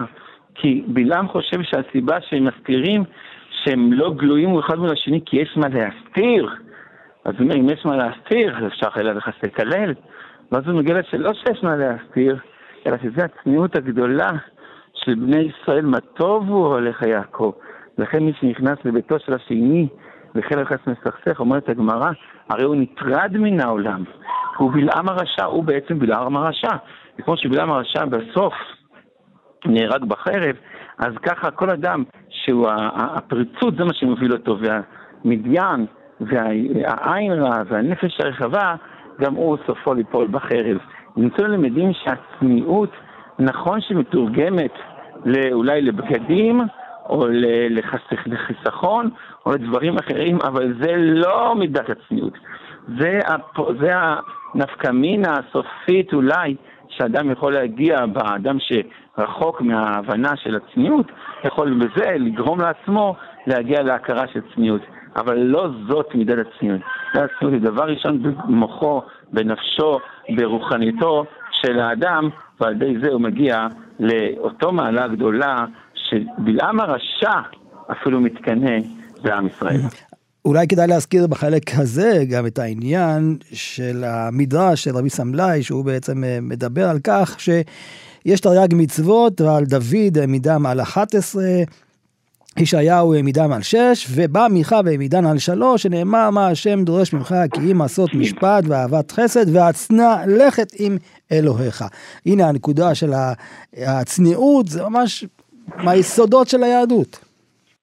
כי 0.55 0.83
בלעם 0.87 1.27
חושב 1.27 1.63
שהסיבה 1.63 2.21
שהם 2.21 2.45
מסתירים, 2.45 3.03
שהם 3.49 3.93
לא 3.93 4.13
גלויים 4.13 4.59
אחד 4.59 4.79
מול 4.79 4.91
השני, 4.91 5.21
כי 5.25 5.37
יש 5.37 5.57
מה 5.57 5.67
להסתיר. 5.67 6.49
אז 7.25 7.33
הוא 7.33 7.41
אומר, 7.41 7.55
אם 7.55 7.69
יש 7.69 7.85
מה 7.85 7.95
להסתיר, 7.95 8.57
אז 8.57 8.67
אפשר 8.67 8.89
חלילה 8.89 9.17
וחס 9.17 9.33
לקלל. 9.43 9.93
ואז 10.51 10.67
הוא 10.67 10.79
מגלה 10.79 11.03
שלא 11.03 11.33
שיש 11.33 11.63
מה 11.63 11.75
להסתיר, 11.75 12.37
אלא 12.87 12.97
שזו 12.97 13.21
הצניעות 13.21 13.75
הגדולה 13.75 14.29
של 14.93 15.15
בני 15.15 15.37
ישראל, 15.37 15.85
מה 15.85 15.99
טוב 15.99 16.49
הוא 16.49 16.65
הולך 16.65 17.01
יעקב. 17.01 17.51
לכן 17.97 18.23
מי 18.23 18.33
שנכנס 18.39 18.77
לביתו 18.85 19.19
של 19.19 19.33
השני 19.33 19.87
וחלק 20.35 20.67
חס 20.67 20.87
מסכסך, 20.87 21.39
אומרת 21.39 21.69
הגמרא, 21.69 22.11
הרי 22.49 22.63
הוא 22.63 22.75
נטרד 22.75 23.37
מן 23.37 23.59
העולם. 23.59 24.03
הוא 24.57 24.71
בלעם 24.71 25.09
הרשע, 25.09 25.45
הוא 25.45 25.63
בעצם 25.63 25.99
בלעם 25.99 26.37
הרשע. 26.37 26.75
וכמו 27.19 27.37
שבלעם 27.37 27.71
הרשע 27.71 28.05
בסוף 28.05 28.53
נהרג 29.65 30.03
בחרב, 30.03 30.55
אז 30.97 31.13
ככה 31.23 31.51
כל 31.51 31.69
אדם 31.69 32.03
שהוא 32.29 32.67
הפריצות 32.95 33.75
זה 33.77 33.83
מה 33.83 33.93
שמוביל 33.93 34.33
אותו, 34.33 34.57
והמדיין 34.59 35.85
והעין 36.21 37.31
רע 37.31 37.63
והנפש 37.67 38.21
הרחבה, 38.21 38.75
גם 39.21 39.33
הוא 39.35 39.57
סופו 39.67 39.93
ליפול 39.93 40.27
בחרב. 40.27 40.77
נמצאו 41.17 41.47
למדים 41.47 41.91
שהצניעות, 41.93 42.89
נכון 43.39 43.81
שמתורגמת 43.81 44.73
אולי 45.51 45.81
לבגדים, 45.81 46.61
או 47.09 47.27
לחיסכון, 48.25 49.09
או 49.45 49.51
לדברים 49.51 49.97
אחרים, 49.97 50.37
אבל 50.43 50.73
זה 50.81 50.95
לא 50.97 51.55
מידת 51.55 51.89
הצניעות. 51.89 52.33
זה, 52.99 53.19
זה 53.79 53.91
הנפקמינה 53.93 55.33
הסופית 55.33 56.13
אולי 56.13 56.55
שאדם 56.89 57.31
יכול 57.31 57.53
להגיע 57.53 58.05
באדם 58.05 58.57
שרחוק 58.59 59.61
מההבנה 59.61 60.35
של 60.35 60.55
הצניעות, 60.55 61.05
יכול 61.43 61.73
בזה 61.73 62.11
לגרום 62.11 62.61
לעצמו 62.61 63.15
להגיע 63.47 63.83
להכרה 63.83 64.27
של 64.27 64.41
צניעות. 64.55 64.81
אבל 65.15 65.37
לא 65.37 65.69
זאת 65.87 66.15
מידת 66.15 66.47
הצניעות. 66.47 66.81
מידת 67.15 67.29
הצניעות 67.35 67.53
היא 67.53 67.71
דבר 67.71 67.83
ראשון 67.83 68.23
במוחו, 68.23 69.01
בנפשו, 69.33 69.99
ברוחניתו 70.35 71.25
של 71.51 71.79
האדם, 71.79 72.29
ועל 72.59 72.75
ידי 72.75 72.99
זה 73.01 73.07
הוא 73.07 73.21
מגיע 73.21 73.67
לאותו 73.99 74.71
מעלה 74.71 75.07
גדולה 75.07 75.65
שבלעם 75.95 76.79
הרשע 76.79 77.39
אפילו 77.91 78.21
מתקנא 78.21 78.77
בעם 79.23 79.47
ישראל. 79.47 79.81
אולי 80.45 80.67
כדאי 80.67 80.87
להזכיר 80.87 81.27
בחלק 81.27 81.63
הזה 81.77 82.23
גם 82.29 82.45
את 82.47 82.59
העניין 82.59 83.37
של 83.53 84.03
המדרש 84.03 84.83
של 84.83 84.97
רבי 84.97 85.09
סמלאי, 85.09 85.63
שהוא 85.63 85.85
בעצם 85.85 86.23
אה, 86.23 86.37
מדבר 86.41 86.89
על 86.89 86.99
כך 87.03 87.39
שיש 87.39 88.39
תרי"ג 88.39 88.75
מצוות 88.75 89.41
ועל 89.41 89.65
דוד 89.65 90.25
מידם 90.27 90.65
על 90.65 90.81
11, 90.81 91.43
ישעיהו 92.59 93.13
העמידם 93.13 93.51
על 93.51 93.61
שש, 93.61 94.07
ובא 94.15 94.47
מיכה 94.51 94.79
והעמידן 94.85 95.25
על 95.25 95.37
שלוש, 95.37 95.83
שנאמר 95.83 96.29
מה 96.29 96.47
השם 96.47 96.83
דורש 96.83 97.13
ממך 97.13 97.35
כי 97.53 97.71
אם 97.71 97.81
עשות 97.81 98.13
משפט 98.13 98.63
ואהבת 98.67 99.11
חסד 99.11 99.55
והצנע 99.55 100.15
לכת 100.27 100.67
עם 100.79 100.97
אלוהיך. 101.31 101.83
הנה 102.25 102.49
הנקודה 102.49 102.95
של 102.95 103.09
הצניעות, 103.87 104.67
זה 104.67 104.83
ממש 104.89 105.25
מהיסודות 105.77 106.47
של 106.47 106.63
היהדות. 106.63 107.25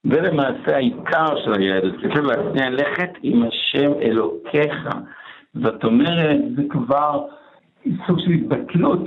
זה 0.04 0.20
למעשה 0.20 0.76
העיקר 0.76 1.28
של 1.44 1.52
היהדות, 1.52 1.94
צריך 2.02 2.25
להצניע 2.25 2.70
לכת 2.70 3.10
עם 3.22 3.42
השם 3.42 3.92
אלוקיך. 4.02 4.75
זאת 5.54 5.84
אומרת, 5.84 6.38
זה 6.56 6.62
כבר 6.70 7.26
סוג 8.06 8.18
של 8.18 8.30
התבטלות 8.30 9.04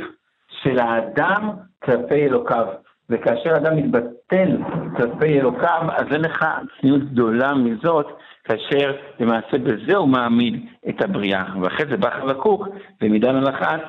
של 0.64 0.80
האדם 0.80 1.50
כלפי 1.84 2.16
אלוקיו. 2.26 2.66
וכאשר 3.10 3.58
אדם 3.58 3.78
מתבטל 3.78 4.21
נותן 4.32 4.58
כלפי 4.98 5.40
אלוקיו, 5.40 5.82
אז 5.96 6.06
אין 6.12 6.22
לך 6.22 6.46
צניעות 6.82 7.12
גדולה 7.12 7.54
מזאת, 7.54 8.06
כאשר 8.44 8.92
למעשה 9.20 9.58
בזה 9.58 9.96
הוא 9.96 10.08
מעמיד 10.08 10.66
את 10.90 11.02
הבריאה. 11.02 11.44
ואחרי 11.62 11.86
זה 11.90 11.98
בא 11.98 12.10
חבקוק, 12.22 12.68
במידה 13.02 13.32
מלאכת, 13.32 13.80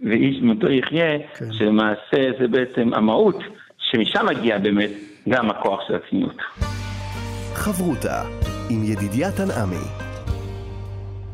ואיש 0.00 0.42
מותו 0.42 0.70
יחיה, 0.70 1.18
כן. 1.18 1.52
שלמעשה 1.52 2.30
זה 2.40 2.48
בעצם 2.48 2.94
המהות, 2.94 3.38
שמשם 3.78 4.26
מגיע 4.26 4.58
באמת 4.58 4.90
גם 5.28 5.50
הכוח 5.50 5.80
של 5.88 5.94
הצניעות. 5.94 6.36
חברותה 7.54 8.22
עם 8.70 8.82
ידידיה 8.84 9.28
תנעמי 9.32 10.05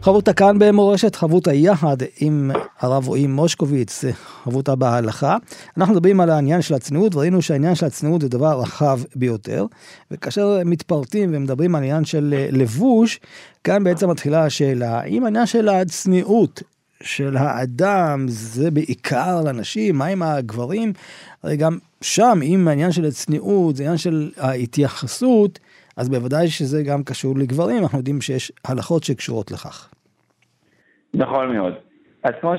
חברותה 0.02 0.32
כאן 0.32 0.58
במורשת, 0.58 1.16
חברותה 1.16 1.52
יחד 1.52 1.96
עם 2.20 2.50
הרב 2.80 3.08
רועי 3.08 3.26
מושקוביץ, 3.26 4.04
חברותה 4.44 4.74
בהלכה. 4.74 5.36
אנחנו 5.76 5.94
מדברים 5.94 6.20
על 6.20 6.30
העניין 6.30 6.62
של 6.62 6.74
הצניעות, 6.74 7.14
וראינו 7.14 7.42
שהעניין 7.42 7.74
של 7.74 7.86
הצניעות 7.86 8.20
זה 8.20 8.28
דבר 8.28 8.60
רחב 8.60 9.00
ביותר. 9.16 9.66
וכאשר 10.10 10.58
מתפרטים 10.64 11.30
ומדברים 11.34 11.74
על 11.74 11.82
עניין 11.82 12.04
של 12.04 12.34
לבוש, 12.52 13.20
כאן 13.64 13.84
בעצם 13.84 14.10
מתחילה 14.10 14.44
השאלה, 14.44 15.00
האם 15.00 15.24
העניין 15.24 15.46
של 15.46 15.68
הצניעות 15.68 16.62
של 17.02 17.36
האדם 17.36 18.26
זה 18.28 18.70
בעיקר 18.70 19.40
לנשים, 19.40 19.98
מה 19.98 20.06
עם 20.06 20.22
הגברים? 20.22 20.92
הרי 21.42 21.56
גם 21.56 21.78
שם, 22.00 22.40
אם 22.42 22.68
העניין 22.68 22.92
של 22.92 23.04
הצניעות 23.04 23.76
זה 23.76 23.82
עניין 23.82 23.98
של 23.98 24.30
ההתייחסות, 24.36 25.58
אז 25.96 26.08
בוודאי 26.08 26.50
שזה 26.50 26.82
גם 26.82 27.04
קשור 27.04 27.38
לגברים, 27.38 27.82
אנחנו 27.82 27.98
יודעים 27.98 28.20
שיש 28.20 28.52
הלכות 28.64 29.04
שקשורות 29.04 29.50
לכך. 29.50 29.91
נכון 31.14 31.56
מאוד. 31.56 31.74
אז 32.22 32.32
כמו 32.40 32.54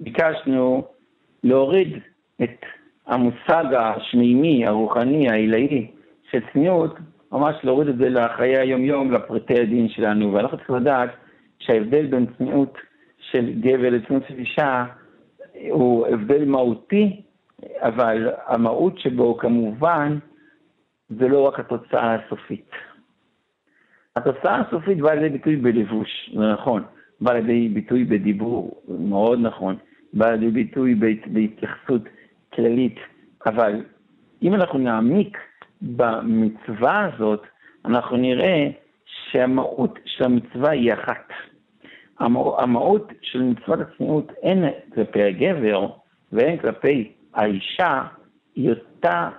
שביקשנו 0.00 0.84
להוריד 1.44 1.98
את 2.42 2.64
המושג 3.06 3.64
השמימי, 3.78 4.66
הרוחני, 4.66 5.30
העילאי 5.30 5.90
של 6.30 6.38
צניעות, 6.52 6.94
ממש 7.32 7.56
להוריד 7.64 7.88
את 7.88 7.96
זה 7.96 8.08
לחיי 8.08 8.56
היום-יום, 8.56 9.12
לפרטי 9.12 9.60
הדין 9.60 9.88
שלנו. 9.88 10.32
ואנחנו 10.32 10.56
צריכים 10.56 10.76
לדעת 10.76 11.10
שההבדל 11.58 12.06
בין 12.06 12.26
צניעות 12.38 12.78
של 13.18 13.52
גבר 13.60 13.90
לצניעות 13.90 14.24
של 14.28 14.38
אישה 14.38 14.84
הוא 15.70 16.06
הבדל 16.06 16.44
מהותי, 16.44 17.22
אבל 17.80 18.30
המהות 18.46 18.98
שבו 18.98 19.38
כמובן 19.38 20.18
זה 21.08 21.28
לא 21.28 21.40
רק 21.40 21.60
התוצאה 21.60 22.14
הסופית. 22.14 22.70
התוצאה 24.16 24.60
הסופית 24.60 24.98
באה 24.98 25.14
לידי 25.14 25.28
ביטוי 25.28 25.56
בלבוש, 25.56 26.30
זה 26.34 26.52
נכון. 26.52 26.84
בא 27.20 27.32
לידי 27.32 27.68
ביטוי 27.68 28.04
בדיבור, 28.04 28.82
מאוד 28.88 29.38
נכון, 29.42 29.76
בא 30.12 30.30
לידי 30.30 30.50
ביטוי 30.50 30.94
בהתייחסות 31.26 32.02
כללית, 32.54 32.96
אבל 33.46 33.84
אם 34.42 34.54
אנחנו 34.54 34.78
נעמיק 34.78 35.38
במצווה 35.82 37.08
הזאת, 37.14 37.42
אנחנו 37.84 38.16
נראה 38.16 38.70
שהמהות 39.06 39.98
של 40.04 40.24
המצווה 40.24 40.70
היא 40.70 40.92
אחת. 40.92 41.28
המהות 42.58 43.12
של 43.22 43.42
מצוות 43.42 43.78
הצניעות 43.80 44.32
הן 44.42 44.64
כלפי 44.94 45.22
הגבר 45.22 45.88
והן 46.32 46.56
כלפי 46.56 47.12
האישה, 47.34 48.02
היא 48.54 48.70
אותה 48.70 49.30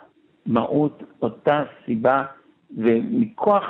מהות, 0.45 1.03
אותה 1.21 1.63
סיבה, 1.85 2.23
ומכוח 2.77 3.63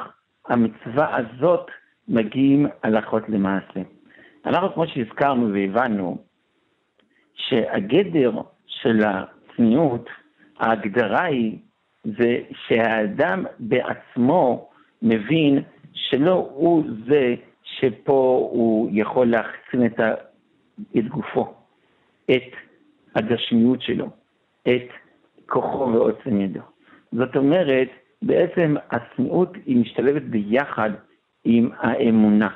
המצווה 0.47 1.15
הזאת 1.15 1.67
מגיעים 2.07 2.67
הלכות 2.83 3.29
למעשה. 3.29 3.81
אנחנו, 4.49 4.73
כמו 4.73 4.87
שהזכרנו 4.87 5.53
והבנו, 5.53 6.17
שהגדר 7.35 8.31
של 8.65 8.99
הצניעות, 9.05 10.09
ההגדרה 10.59 11.23
היא, 11.23 11.57
זה 12.03 12.41
שהאדם 12.67 13.45
בעצמו 13.59 14.69
מבין 15.01 15.63
שלא 15.93 16.49
הוא 16.53 16.83
זה 17.07 17.35
שפה 17.63 18.47
הוא 18.51 18.89
יכול 18.93 19.27
להחצין 19.27 19.85
את, 19.85 19.99
ה... 19.99 20.13
את 20.97 21.07
גופו, 21.07 21.53
את 22.31 22.51
הגשמיות 23.15 23.81
שלו, 23.81 24.09
את 24.61 24.87
כוחו 25.45 25.91
ועוצם 25.93 26.41
ידו. 26.41 26.61
זאת 27.11 27.35
אומרת, 27.35 27.87
בעצם 28.21 28.75
הצניעות 28.91 29.49
היא 29.65 29.77
משתלבת 29.77 30.21
ביחד 30.21 30.89
עם 31.43 31.69
האמונה. 31.77 32.49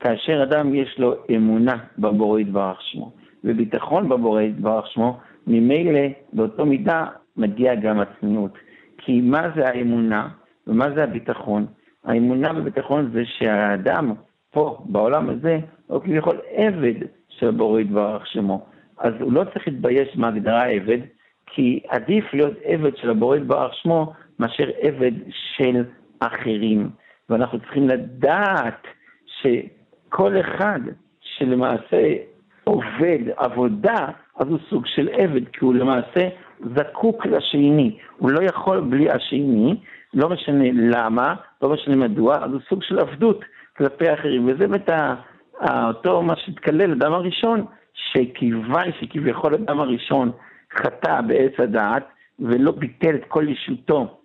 כאשר 0.00 0.42
אדם 0.42 0.74
יש 0.74 0.98
לו 0.98 1.14
אמונה 1.36 1.76
בבורא 1.98 2.40
יתברך 2.40 2.82
שמו, 2.82 3.12
וביטחון 3.44 4.08
בבורא 4.08 4.42
יתברך 4.42 4.86
שמו, 4.86 5.18
ממילא 5.46 6.00
באותו 6.32 6.66
מידה 6.66 7.06
מגיע 7.36 7.74
גם 7.74 8.00
הצניעות. 8.00 8.58
כי 8.98 9.20
מה 9.20 9.50
זה 9.56 9.68
האמונה 9.68 10.28
ומה 10.66 10.90
זה 10.94 11.04
הביטחון? 11.04 11.66
האמונה 12.04 12.50
וביטחון 12.56 13.10
זה 13.12 13.22
שהאדם 13.24 14.14
פה, 14.50 14.78
בעולם 14.84 15.30
הזה, 15.30 15.58
הוא 15.86 16.00
כביכול 16.00 16.36
עבד 16.50 16.94
של 17.28 17.50
בורא 17.50 17.80
יתברך 17.80 18.26
שמו. 18.26 18.66
אז 18.98 19.12
הוא 19.20 19.32
לא 19.32 19.44
צריך 19.44 19.68
להתבייש 19.68 20.16
מהגדרה 20.16 20.64
עבד, 20.64 20.98
כי 21.46 21.80
עדיף 21.88 22.34
להיות 22.34 22.52
עבד 22.64 22.96
של 22.96 23.10
הבורא 23.10 23.36
יתברך 23.36 23.74
שמו, 23.74 24.12
מאשר 24.38 24.68
עבד 24.80 25.12
של 25.56 25.84
אחרים. 26.20 26.90
ואנחנו 27.30 27.58
צריכים 27.60 27.88
לדעת. 27.88 28.86
כל 30.08 30.40
אחד 30.40 30.80
שלמעשה 31.20 32.14
עובד 32.64 33.18
עבודה, 33.36 34.06
אז 34.36 34.48
הוא 34.48 34.58
סוג 34.70 34.86
של 34.86 35.08
עבד, 35.12 35.48
כי 35.48 35.64
הוא 35.64 35.74
למעשה 35.74 36.28
זקוק 36.76 37.26
לשני. 37.26 37.98
הוא 38.16 38.30
לא 38.30 38.42
יכול 38.42 38.80
בלי 38.80 39.10
השני, 39.10 39.76
לא 40.14 40.28
משנה 40.28 40.64
למה, 40.72 41.34
לא 41.62 41.68
משנה 41.68 41.96
מדוע, 41.96 42.34
אז 42.44 42.52
הוא 42.52 42.60
סוג 42.68 42.82
של 42.82 42.98
עבדות 42.98 43.44
כלפי 43.76 44.08
האחרים. 44.08 44.48
וזה 44.48 44.68
באמת 44.68 44.90
אותו 45.88 46.22
מה 46.22 46.36
שהתקלל, 46.36 46.92
אדם 46.92 47.12
הראשון, 47.12 47.64
שכיוון 47.94 48.92
שכביכול 49.00 49.54
אדם 49.54 49.80
הראשון 49.80 50.30
חטא 50.72 51.20
בעץ 51.20 51.52
הדעת, 51.58 52.06
ולא 52.38 52.72
ביטל 52.72 53.14
את 53.14 53.24
כל 53.28 53.48
ישותו 53.48 54.18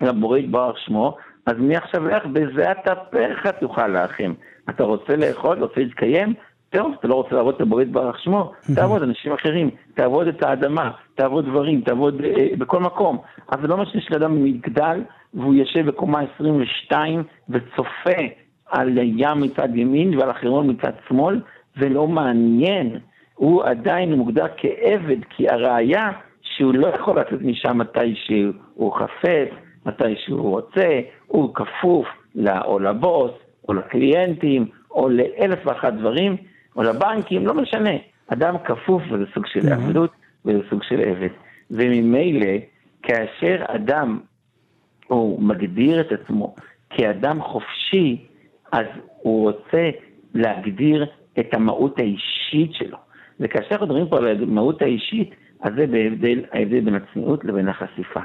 לבורא 0.00 0.38
יתברך 0.38 0.78
שמו, 0.78 1.16
אז 1.46 1.54
מעכשיו 1.58 2.08
איך 2.08 2.26
בזיעת 2.26 2.88
אפיך 2.88 3.46
תוכל 3.60 3.86
להכם. 3.86 4.32
אתה 4.70 4.84
רוצה 4.84 5.16
לאכול, 5.16 5.58
רוצה 5.58 5.80
להתקיים, 5.80 6.34
טוב, 6.70 6.94
אתה 6.98 7.08
לא 7.08 7.14
רוצה 7.14 7.34
לעבוד 7.34 7.54
את 7.54 7.60
הבורא 7.60 7.84
ברך 7.90 8.18
שמו, 8.18 8.52
תעבוד 8.74 9.02
אנשים 9.02 9.32
אחרים, 9.32 9.70
תעבוד 9.94 10.26
את 10.26 10.42
האדמה, 10.42 10.90
תעבוד 11.14 11.44
דברים, 11.46 11.80
תעבוד 11.80 12.20
אה, 12.24 12.48
בכל 12.58 12.80
מקום. 12.80 13.18
אבל 13.52 13.62
זה 13.62 13.68
לא 13.68 13.76
משנה 13.76 14.00
שלאדם 14.00 14.44
מגדל, 14.44 15.00
והוא 15.34 15.54
יושב 15.54 15.86
בקומה 15.86 16.20
22 16.34 17.22
וצופה 17.48 18.22
על 18.66 18.98
ים 18.98 19.40
מצד 19.40 19.68
ימין 19.74 20.18
ועל 20.18 20.30
החירון 20.30 20.70
מצד 20.70 20.92
שמאל, 21.08 21.40
זה 21.80 21.88
לא 21.88 22.08
מעניין. 22.08 22.98
הוא 23.34 23.64
עדיין 23.64 24.12
מוגדר 24.12 24.46
כעבד, 24.56 25.18
כי 25.30 25.48
הראיה 25.48 26.10
שהוא 26.42 26.74
לא 26.74 26.86
יכול 26.86 27.20
לצאת 27.20 27.42
משם 27.42 27.78
מתי 27.78 28.14
שהוא 28.14 28.92
חפץ, 28.92 29.48
מתי 29.86 30.16
שהוא 30.16 30.50
רוצה, 30.50 31.00
הוא 31.32 31.54
כפוף 31.54 32.06
או 32.64 32.78
לבוס, 32.78 33.30
או 33.68 33.74
לקליינטים, 33.74 34.66
או 34.90 35.08
לאלף 35.08 35.66
ואחת 35.66 35.92
דברים, 35.92 36.36
או 36.76 36.82
לבנקים, 36.82 37.46
לא 37.46 37.54
משנה. 37.54 37.90
אדם 38.28 38.54
כפוף 38.64 39.02
וזה 39.10 39.24
סוג 39.34 39.46
של 39.46 39.72
עבדות 39.72 40.10
וזה 40.44 40.58
סוג 40.70 40.82
של 40.82 41.00
עבד. 41.00 41.28
וממילא, 41.70 42.52
כאשר 43.02 43.64
אדם, 43.66 44.20
הוא 45.06 45.42
מגדיר 45.42 46.00
את 46.00 46.12
עצמו 46.12 46.54
כאדם 46.90 47.42
חופשי, 47.42 48.26
אז 48.72 48.86
הוא 49.22 49.50
רוצה 49.50 49.90
להגדיר 50.34 51.06
את 51.38 51.54
המהות 51.54 51.98
האישית 51.98 52.74
שלו. 52.74 52.98
וכאשר 53.40 53.68
אנחנו 53.70 53.86
מדברים 53.86 54.08
פה 54.08 54.16
על 54.16 54.26
המהות 54.42 54.82
האישית, 54.82 55.30
אז 55.60 55.72
זה 55.76 55.86
בהבדל, 55.86 56.44
ההבדל 56.52 56.80
בין 56.80 56.94
הצניעות 56.94 57.44
לבין 57.44 57.68
החשיפה. 57.68 58.20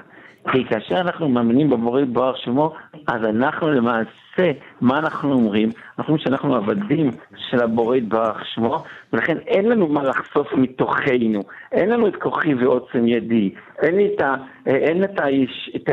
כי 0.52 0.66
כאשר 0.66 1.02
אנחנו 1.02 1.30
מאמינים 1.30 1.70
במורה 1.70 2.06
ברך 2.06 2.38
שמו, 2.38 2.74
אז 3.08 3.26
אנחנו 3.26 3.72
למעשה, 3.72 4.52
מה 4.82 5.00
אנחנו 5.00 5.34
אומרים? 5.34 5.70
אנחנו 6.00 6.14
אומרים 6.14 6.24
שאנחנו 6.24 6.56
עבדים 6.56 7.12
של 7.38 7.64
הבורא 7.64 7.98
ברך 8.08 8.46
שמו, 8.46 8.84
ולכן 9.14 9.38
אין 9.48 9.70
לנו 9.70 9.88
מה 9.88 10.04
לחשוף 10.04 10.54
מתוכנו, 10.54 11.44
אין 11.72 11.90
לנו 11.90 12.08
את 12.08 12.16
כוחי 12.16 12.54
ועוצם 12.54 13.08
ידי, 13.08 13.54
אין 13.82 13.96
את, 14.06 14.22
ה, 14.22 14.36
אין 14.66 15.04
את, 15.04 15.20
האיש, 15.20 15.72
את 15.76 15.90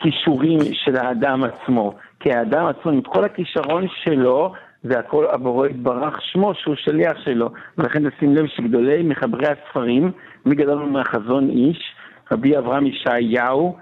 הכישורים 0.00 0.58
של 0.72 0.96
האדם 0.96 1.44
עצמו, 1.44 1.94
כי 2.20 2.32
האדם 2.32 2.66
עצמו, 2.66 2.92
עם 2.92 3.00
כל 3.00 3.24
הכישרון 3.24 3.86
שלו, 4.04 4.52
זה 4.82 4.98
הכל 4.98 5.26
הבורא 5.30 5.66
יתברך 5.66 6.22
שמו, 6.22 6.54
שהוא 6.54 6.74
שליח 6.74 7.18
שלו. 7.24 7.50
ולכן 7.78 8.10
תשים 8.10 8.34
לב 8.34 8.46
שגדולי 8.46 9.02
מחברי 9.02 9.46
הספרים, 9.46 10.12
מי 10.46 10.54
גדול 10.54 10.78
מהחזון 10.78 11.50
איש, 11.50 11.94
רבי 12.32 12.58
אברהם 12.58 12.86
ישעיהו, 12.86 13.76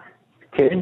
כן, 0.52 0.78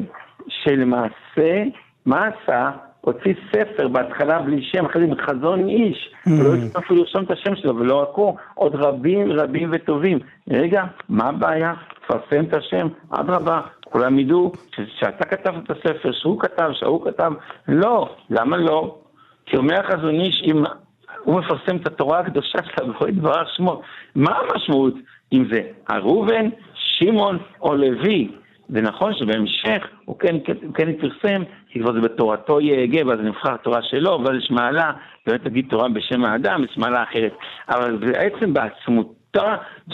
שלמעשה, 0.47 1.63
מה 2.05 2.27
עשה? 2.27 2.71
הוציא 3.01 3.33
ספר 3.51 3.87
בהתחלה 3.87 4.39
בלי 4.39 4.63
שם, 4.63 4.85
אחרי 4.85 5.01
זה 5.01 5.07
עם 5.07 5.17
חזון 5.17 5.67
איש, 5.67 6.13
mm. 6.27 6.31
ולא 6.31 6.53
הצליח 6.53 6.75
אפילו 6.75 6.99
לרשום 6.99 7.23
את 7.23 7.31
השם 7.31 7.55
שלו, 7.55 7.75
ולא 7.75 8.01
רק 8.01 8.09
הוא, 8.15 8.35
עוד 8.53 8.75
רבים 8.75 9.31
רבים 9.31 9.69
וטובים. 9.73 10.19
רגע, 10.49 10.83
מה 11.09 11.29
הבעיה? 11.29 11.73
תפרסם 12.01 12.45
את 12.45 12.53
השם, 12.53 12.87
אדרבה, 13.09 13.61
כולם 13.85 14.19
ידעו 14.19 14.51
שאתה 14.99 15.25
כתבת 15.25 15.63
את 15.63 15.71
הספר, 15.71 16.11
שהוא 16.11 16.39
כתב, 16.39 16.69
שההוא 16.73 17.05
כתב, 17.05 17.31
לא, 17.67 18.09
למה 18.29 18.57
לא? 18.57 18.97
כי 19.45 19.57
אומר 19.57 19.79
החזון 19.79 20.19
איש, 20.19 20.41
אם 20.45 20.63
הוא 21.23 21.39
מפרסם 21.39 21.75
את 21.75 21.87
התורה 21.87 22.19
הקדושה 22.19 22.59
שלה 22.63 22.85
ולא 22.85 23.09
יתברך 23.09 23.49
שמו, 23.55 23.81
מה 24.15 24.37
המשמעות 24.37 24.93
אם 25.33 25.45
זה 25.51 25.61
הראובן, 25.87 26.49
שמעון 26.97 27.37
או 27.61 27.75
לוי? 27.75 28.27
זה 28.69 28.81
נכון 28.81 29.13
שבהמשך 29.13 29.87
הוא 30.05 30.19
כן, 30.19 30.35
כן, 30.45 30.53
כן 30.73 30.93
פרסם, 30.93 31.43
כי 31.69 31.79
כבר 31.79 31.93
זה 31.93 31.99
בתורתו 31.99 32.61
יהגה, 32.61 33.07
ואז 33.07 33.19
נבחר 33.19 33.53
התורה 33.53 33.81
שלו, 33.81 34.21
ואז 34.23 34.37
יש 34.37 34.51
מעלה, 34.51 34.91
באמת 35.27 35.43
תגיד 35.43 35.65
תורה 35.69 35.89
בשם 35.89 36.25
האדם, 36.25 36.63
יש 36.63 36.77
מעלה 36.77 37.03
אחרת. 37.03 37.33
אבל 37.69 37.95
בעצם 37.95 38.53
בעצמותו 38.53 39.45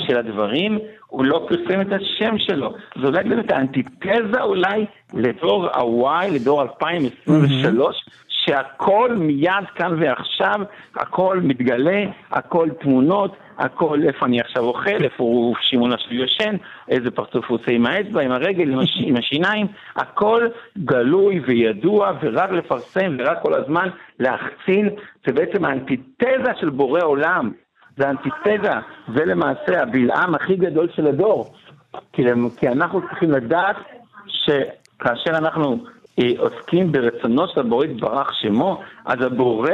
של 0.07 0.17
הדברים, 0.17 0.79
הוא 1.07 1.25
לא 1.25 1.47
פרסם 1.49 1.81
את 1.81 1.87
השם 1.91 2.37
שלו. 2.37 2.73
זה 3.01 3.07
אולי 3.07 3.23
באמת 3.23 3.51
האנטיתזה 3.51 4.41
אולי 4.41 4.85
לדור 5.13 5.67
ה-Y, 5.67 6.31
לדור 6.31 6.61
2023, 6.61 7.95
mm-hmm. 7.95 8.30
שהכל 8.51 9.15
מיד 9.17 9.65
כאן 9.75 9.95
ועכשיו, 9.99 10.59
הכל 10.95 11.39
מתגלה, 11.43 12.03
הכל 12.31 12.69
תמונות, 12.79 13.37
הכל 13.57 13.99
איפה 14.07 14.25
אני 14.25 14.41
עכשיו 14.41 14.63
אוכל, 14.63 15.03
איפה 15.03 15.23
הוא 15.23 15.55
שמעון 15.61 15.93
עכשיו 15.93 16.13
יושן, 16.13 16.55
איזה 16.89 17.11
פרצוף 17.11 17.45
הוא 17.49 17.59
עושה 17.59 17.71
עם 17.71 17.85
האצבע, 17.85 18.21
עם 18.21 18.31
הרגל, 18.31 18.71
עם, 18.71 18.79
הש... 18.79 18.97
עם 19.03 19.15
השיניים, 19.17 19.67
הכל 19.95 20.47
גלוי 20.77 21.39
וידוע 21.39 22.11
ורק 22.21 22.51
לפרסם 22.51 23.17
ורק 23.19 23.37
כל 23.41 23.53
הזמן 23.53 23.89
להחצין, 24.19 24.89
זה 25.27 25.33
בעצם 25.33 25.65
האנטיתזה 25.65 26.51
של 26.59 26.69
בורא 26.69 27.01
עולם, 27.03 27.51
זה 27.97 28.07
האנטיתזה, 28.07 28.73
זה 29.15 29.25
למעשה 29.25 29.81
הבלעם 29.81 30.35
הכי 30.35 30.55
גדול 30.55 30.87
של 30.95 31.07
הדור, 31.07 31.53
כי, 32.13 32.23
כי 32.59 32.67
אנחנו 32.67 33.01
צריכים 33.01 33.31
לדעת 33.31 33.75
שכאשר 34.27 35.31
אנחנו 35.37 35.71
אה, 35.71 35.99
עוסקים 36.37 36.91
ברצונו 36.91 37.47
של 37.53 37.59
הבורא 37.59 37.85
יתברך 37.85 38.29
שמו, 38.41 38.81
אז 39.05 39.21
הבורא 39.21 39.69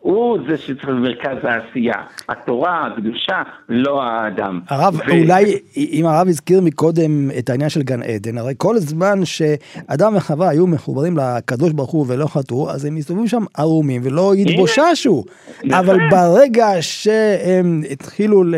הוא 0.00 0.38
זה 0.48 0.58
שצריך 0.58 0.88
במרכז 0.88 1.36
העשייה. 1.42 1.94
התורה, 2.28 2.86
הקדושה, 2.86 3.42
לא 3.68 4.02
האדם. 4.02 4.60
הרב, 4.68 4.94
ו... 4.94 5.10
אולי 5.10 5.58
אם 5.76 6.06
הרב 6.06 6.28
הזכיר 6.28 6.60
מקודם 6.60 7.30
את 7.38 7.50
העניין 7.50 7.70
של 7.70 7.82
גן 7.82 8.02
עדן, 8.02 8.38
הרי 8.38 8.54
כל 8.56 8.76
זמן 8.78 9.24
שאדם 9.24 10.16
וחווה 10.16 10.48
היו 10.48 10.66
מחוברים 10.66 11.16
לקדוש 11.16 11.72
ברוך 11.72 11.90
הוא 11.90 12.06
ולא 12.08 12.26
חטאו, 12.26 12.70
אז 12.70 12.84
הם 12.84 12.94
מסתובבים 12.94 13.28
שם 13.28 13.42
ערומים 13.56 14.00
ולא 14.04 14.32
יתבוששו. 14.36 15.24
אבל 15.70 15.98
ברגע 16.10 16.68
שהם 16.80 17.82
התחילו 17.90 18.44
ל... 18.44 18.54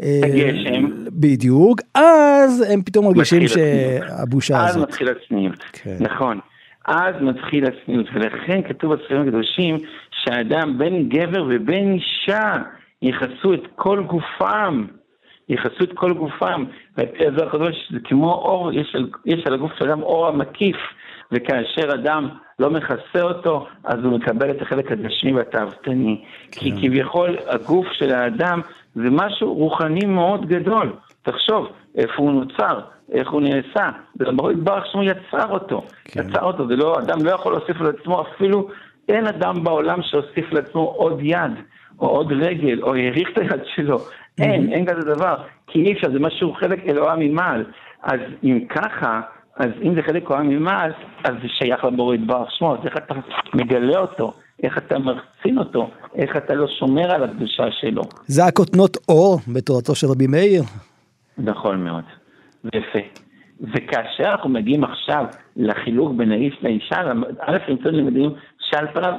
הגשם. 0.00 0.86
בדיוק, 1.20 1.80
אז 1.94 2.64
הם 2.70 2.82
פתאום 2.82 3.04
מרגישים 3.04 3.48
שהבושה 3.48 4.64
הזאת. 4.64 4.76
אז 4.76 4.82
מתחיל 4.82 5.08
הצניעות, 5.08 5.62
כן. 5.72 5.96
נכון. 6.00 6.40
אז 6.86 7.14
מתחיל 7.20 7.64
הצניעות, 7.64 8.06
ולכן 8.14 8.60
כתוב 8.68 8.94
בספרים 8.94 9.20
הקדושים 9.20 9.76
שאדם, 10.10 10.78
בין 10.78 11.08
גבר 11.08 11.46
ובין 11.48 11.92
אישה, 11.92 12.52
יכסו 13.02 13.54
את 13.54 13.62
כל 13.76 14.02
גופם, 14.02 14.84
יכסו 15.48 15.84
את 15.84 15.92
כל 15.94 16.12
גופם. 16.12 16.64
ועל 16.96 17.06
פי 17.06 17.26
הזוהר 17.26 17.48
הקדוש 17.48 17.76
זה 17.92 17.98
כמו 18.04 18.32
אור, 18.32 18.72
יש 18.72 18.94
על, 18.94 19.10
יש 19.26 19.46
על 19.46 19.54
הגוף 19.54 19.72
של 19.78 19.88
אדם 19.88 20.02
אור 20.02 20.26
המקיף, 20.28 20.76
וכאשר 21.32 21.94
אדם 21.94 22.28
לא 22.58 22.70
מכסה 22.70 23.22
אותו, 23.22 23.66
אז 23.84 23.98
הוא 24.04 24.18
מקבל 24.18 24.50
את 24.50 24.62
החלק 24.62 24.92
הגשמי 24.92 25.32
והתאוותני. 25.32 26.24
כן. 26.50 26.60
כי 26.60 26.72
כביכול 26.72 27.36
הגוף 27.46 27.86
של 27.92 28.14
האדם 28.14 28.60
זה 28.94 29.10
משהו 29.10 29.54
רוחני 29.54 30.06
מאוד 30.06 30.48
גדול. 30.48 30.92
תחשוב, 31.30 31.66
איפה 31.96 32.12
הוא 32.16 32.32
נוצר, 32.32 32.80
איך 33.12 33.30
הוא 33.30 33.40
נעשה. 33.40 33.90
ולמרות 34.16 34.52
יתברך 34.52 34.86
שמו 34.92 35.02
יצר 35.02 35.50
אותו. 35.50 35.82
כן. 36.04 36.20
יצר 36.20 36.42
אותו, 36.42 36.68
זה 36.68 36.76
לא, 36.76 36.98
אדם 36.98 37.24
לא 37.24 37.30
יכול 37.30 37.52
להוסיף 37.52 37.80
לעצמו 37.80 38.22
אפילו 38.22 38.68
אין 39.08 39.26
אדם 39.26 39.64
בעולם 39.64 39.98
שהוסיף 40.02 40.52
לעצמו 40.52 40.80
עוד 40.80 41.20
יד, 41.22 41.52
או 42.00 42.06
עוד 42.06 42.32
רגל, 42.32 42.82
או 42.82 42.94
האריך 42.94 43.28
את 43.32 43.38
היד 43.38 43.60
שלו. 43.74 43.98
אין, 44.38 44.72
אין 44.72 44.86
כזה 44.86 45.14
דבר. 45.14 45.36
כי 45.66 45.78
אי 45.82 45.92
אפשר, 45.92 46.10
זה 46.12 46.18
משהו 46.18 46.54
חלק 46.54 46.78
אלוהה 46.88 47.16
ממעל. 47.16 47.64
אז 48.02 48.20
אם 48.44 48.64
ככה, 48.68 49.20
אז 49.56 49.70
אם 49.82 49.94
זה 49.94 50.02
חלק 50.02 50.22
אלוהה 50.30 50.42
ממעל, 50.42 50.92
אז 51.24 51.34
זה 51.42 51.48
שייך 51.48 51.84
לבורא 51.84 52.14
יתברך 52.14 52.48
שמו, 52.50 52.74
אז 52.74 52.78
איך 52.84 52.96
אתה 52.96 53.14
מגלה 53.54 53.98
אותו? 53.98 54.32
איך 54.62 54.78
אתה 54.78 54.98
מרצין 54.98 55.58
אותו? 55.58 55.90
איך 56.14 56.36
אתה 56.36 56.54
לא 56.54 56.66
שומר 56.78 57.10
על 57.10 57.24
הקדושה 57.24 57.64
שלו? 57.70 58.02
זה 58.26 58.44
הכותנות 58.44 58.96
אור 59.08 59.38
בתורתו 59.48 59.94
של 59.94 60.06
רבי 60.06 60.26
מאיר. 60.26 60.62
נכון 61.38 61.84
מאוד. 61.84 62.04
יפה. 62.64 62.98
וכאשר 63.60 64.24
אנחנו 64.24 64.50
מגיעים 64.50 64.84
עכשיו 64.84 65.24
לחילוק 65.56 66.12
בין 66.16 66.32
האיש 66.32 66.58
לאישה, 66.62 67.00
א', 67.40 67.56
נמצאים 67.68 67.94
לימודים 67.94 68.30
שעל 68.58 68.86
פניו 68.86 69.14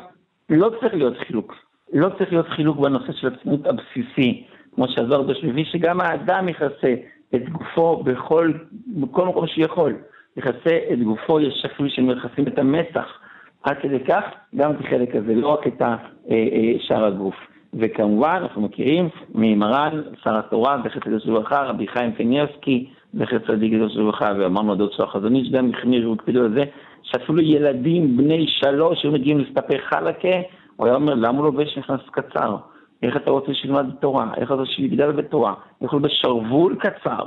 לא 0.49 0.71
צריך 0.79 0.93
להיות 0.93 1.17
חילוק. 1.27 1.55
לא 1.93 2.09
צריך 2.17 2.31
להיות 2.31 2.47
חילוק 2.47 2.77
בנושא 2.77 3.11
של 3.11 3.27
הצניעות 3.27 3.67
הבסיסי, 3.67 4.43
כמו 4.75 4.87
שעזר 4.87 5.21
דוש 5.21 5.43
מביא, 5.43 5.65
שגם 5.65 6.01
האדם 6.01 6.49
יכסה 6.49 6.95
את 7.35 7.49
גופו 7.49 8.03
בכל, 8.03 8.53
בכל 8.87 9.27
מקום 9.27 9.47
שיכול. 9.47 9.95
יכסה 10.37 10.77
את 10.93 10.99
גופו, 11.03 11.39
יש 11.39 11.65
אפילו 11.65 11.89
שמכסים 11.89 12.47
את 12.47 12.59
המצח. 12.59 13.19
עד 13.63 13.77
כדי 13.81 13.99
כך, 13.99 14.23
גם 14.55 14.71
את 14.71 14.75
החלק 14.79 15.15
הזה, 15.15 15.35
לא 15.35 15.47
רק 15.47 15.67
את 15.67 15.81
אה, 15.81 15.95
אה, 16.31 16.79
שאר 16.79 17.05
הגוף. 17.05 17.35
וכמובן, 17.73 18.39
אנחנו 18.41 18.61
מכירים 18.61 19.09
ממרן, 19.35 20.01
שר 20.23 20.37
התורה, 20.37 20.77
זכר 20.85 20.99
צדיק 20.99 21.27
וברכה, 21.27 21.63
רבי 21.63 21.87
חיים 21.87 22.11
פניאסקי, 22.13 22.89
זכר 23.13 23.39
צדיק 23.39 23.73
וברכה, 23.97 24.31
ואמרנו 24.39 24.73
הדוד 24.73 24.93
שלו 24.93 25.05
החזוני, 25.05 25.45
שגם 25.45 25.71
החמירו 25.77 26.11
והקפידו 26.11 26.39
על 26.39 26.53
זה, 26.53 26.63
שאפילו 27.03 27.41
ילדים 27.41 28.17
בני 28.17 28.45
שלוש 28.47 29.03
היו 29.03 29.11
מגיעים 29.11 29.39
לסתפי 29.39 29.79
חלקה, 29.79 30.37
הוא 30.75 30.87
היה 30.87 30.95
אומר, 30.95 31.13
למה 31.13 31.37
הוא 31.37 31.45
לובש 31.45 31.77
נכנס 31.77 31.99
קצר? 32.11 32.55
איך 33.03 33.17
אתה 33.17 33.31
רוצה 33.31 33.53
שילמד 33.53 33.85
בתורה? 33.97 34.31
איך 34.37 34.51
אתה 34.51 34.53
רוצה 34.53 34.71
שיגדל 34.71 35.11
בתורה? 35.11 35.53
איך 35.81 35.91
הוא 35.93 36.01
בשרוול 36.01 36.75
קצר? 36.75 37.23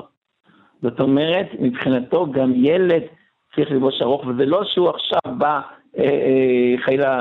זאת 0.82 1.00
אומרת, 1.00 1.46
מבחינתו 1.60 2.32
גם 2.32 2.52
ילד 2.56 3.02
צריך 3.54 3.70
ללבוש 3.70 4.02
ארוך, 4.02 4.26
וזה 4.26 4.46
לא 4.46 4.64
שהוא 4.64 4.88
עכשיו 4.88 5.20
בא 5.38 5.60
אה, 5.98 6.04
אה, 6.04 6.84
חלילה 6.84 7.20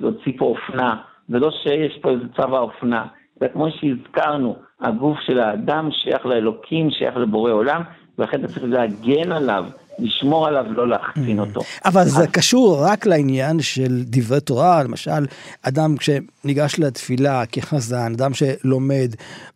להוציא 0.00 0.32
פה 0.38 0.44
אופנה, 0.44 0.96
זה 1.28 1.38
לא 1.38 1.50
שיש 1.62 1.98
פה 2.02 2.10
איזה 2.10 2.24
צו 2.36 2.56
האופנה, 2.56 3.06
זה 3.40 3.48
כמו 3.48 3.66
שהזכרנו, 3.70 4.56
הגוף 4.80 5.18
של 5.26 5.40
האדם 5.40 5.88
שייך 5.92 6.26
לאלוקים, 6.26 6.90
שייך 6.90 7.16
לבורא 7.16 7.52
עולם, 7.52 7.82
ולכן 8.18 8.40
אתה 8.40 8.48
צריך 8.48 8.64
להגן 8.64 9.32
עליו. 9.32 9.64
לשמור 9.98 10.46
עליו, 10.46 10.64
לא 10.72 10.88
להחצין 10.88 11.38
אותו. 11.38 11.60
אבל 11.84 12.04
זה 12.04 12.26
קשור 12.32 12.78
רק 12.86 13.06
לעניין 13.06 13.60
של 13.60 14.02
דברי 14.04 14.40
תורה, 14.40 14.82
למשל, 14.82 15.10
אדם 15.62 15.94
שניגש 16.00 16.78
לתפילה 16.78 17.46
כחזן, 17.46 18.12
אדם 18.12 18.30
שלומד, 18.34 19.08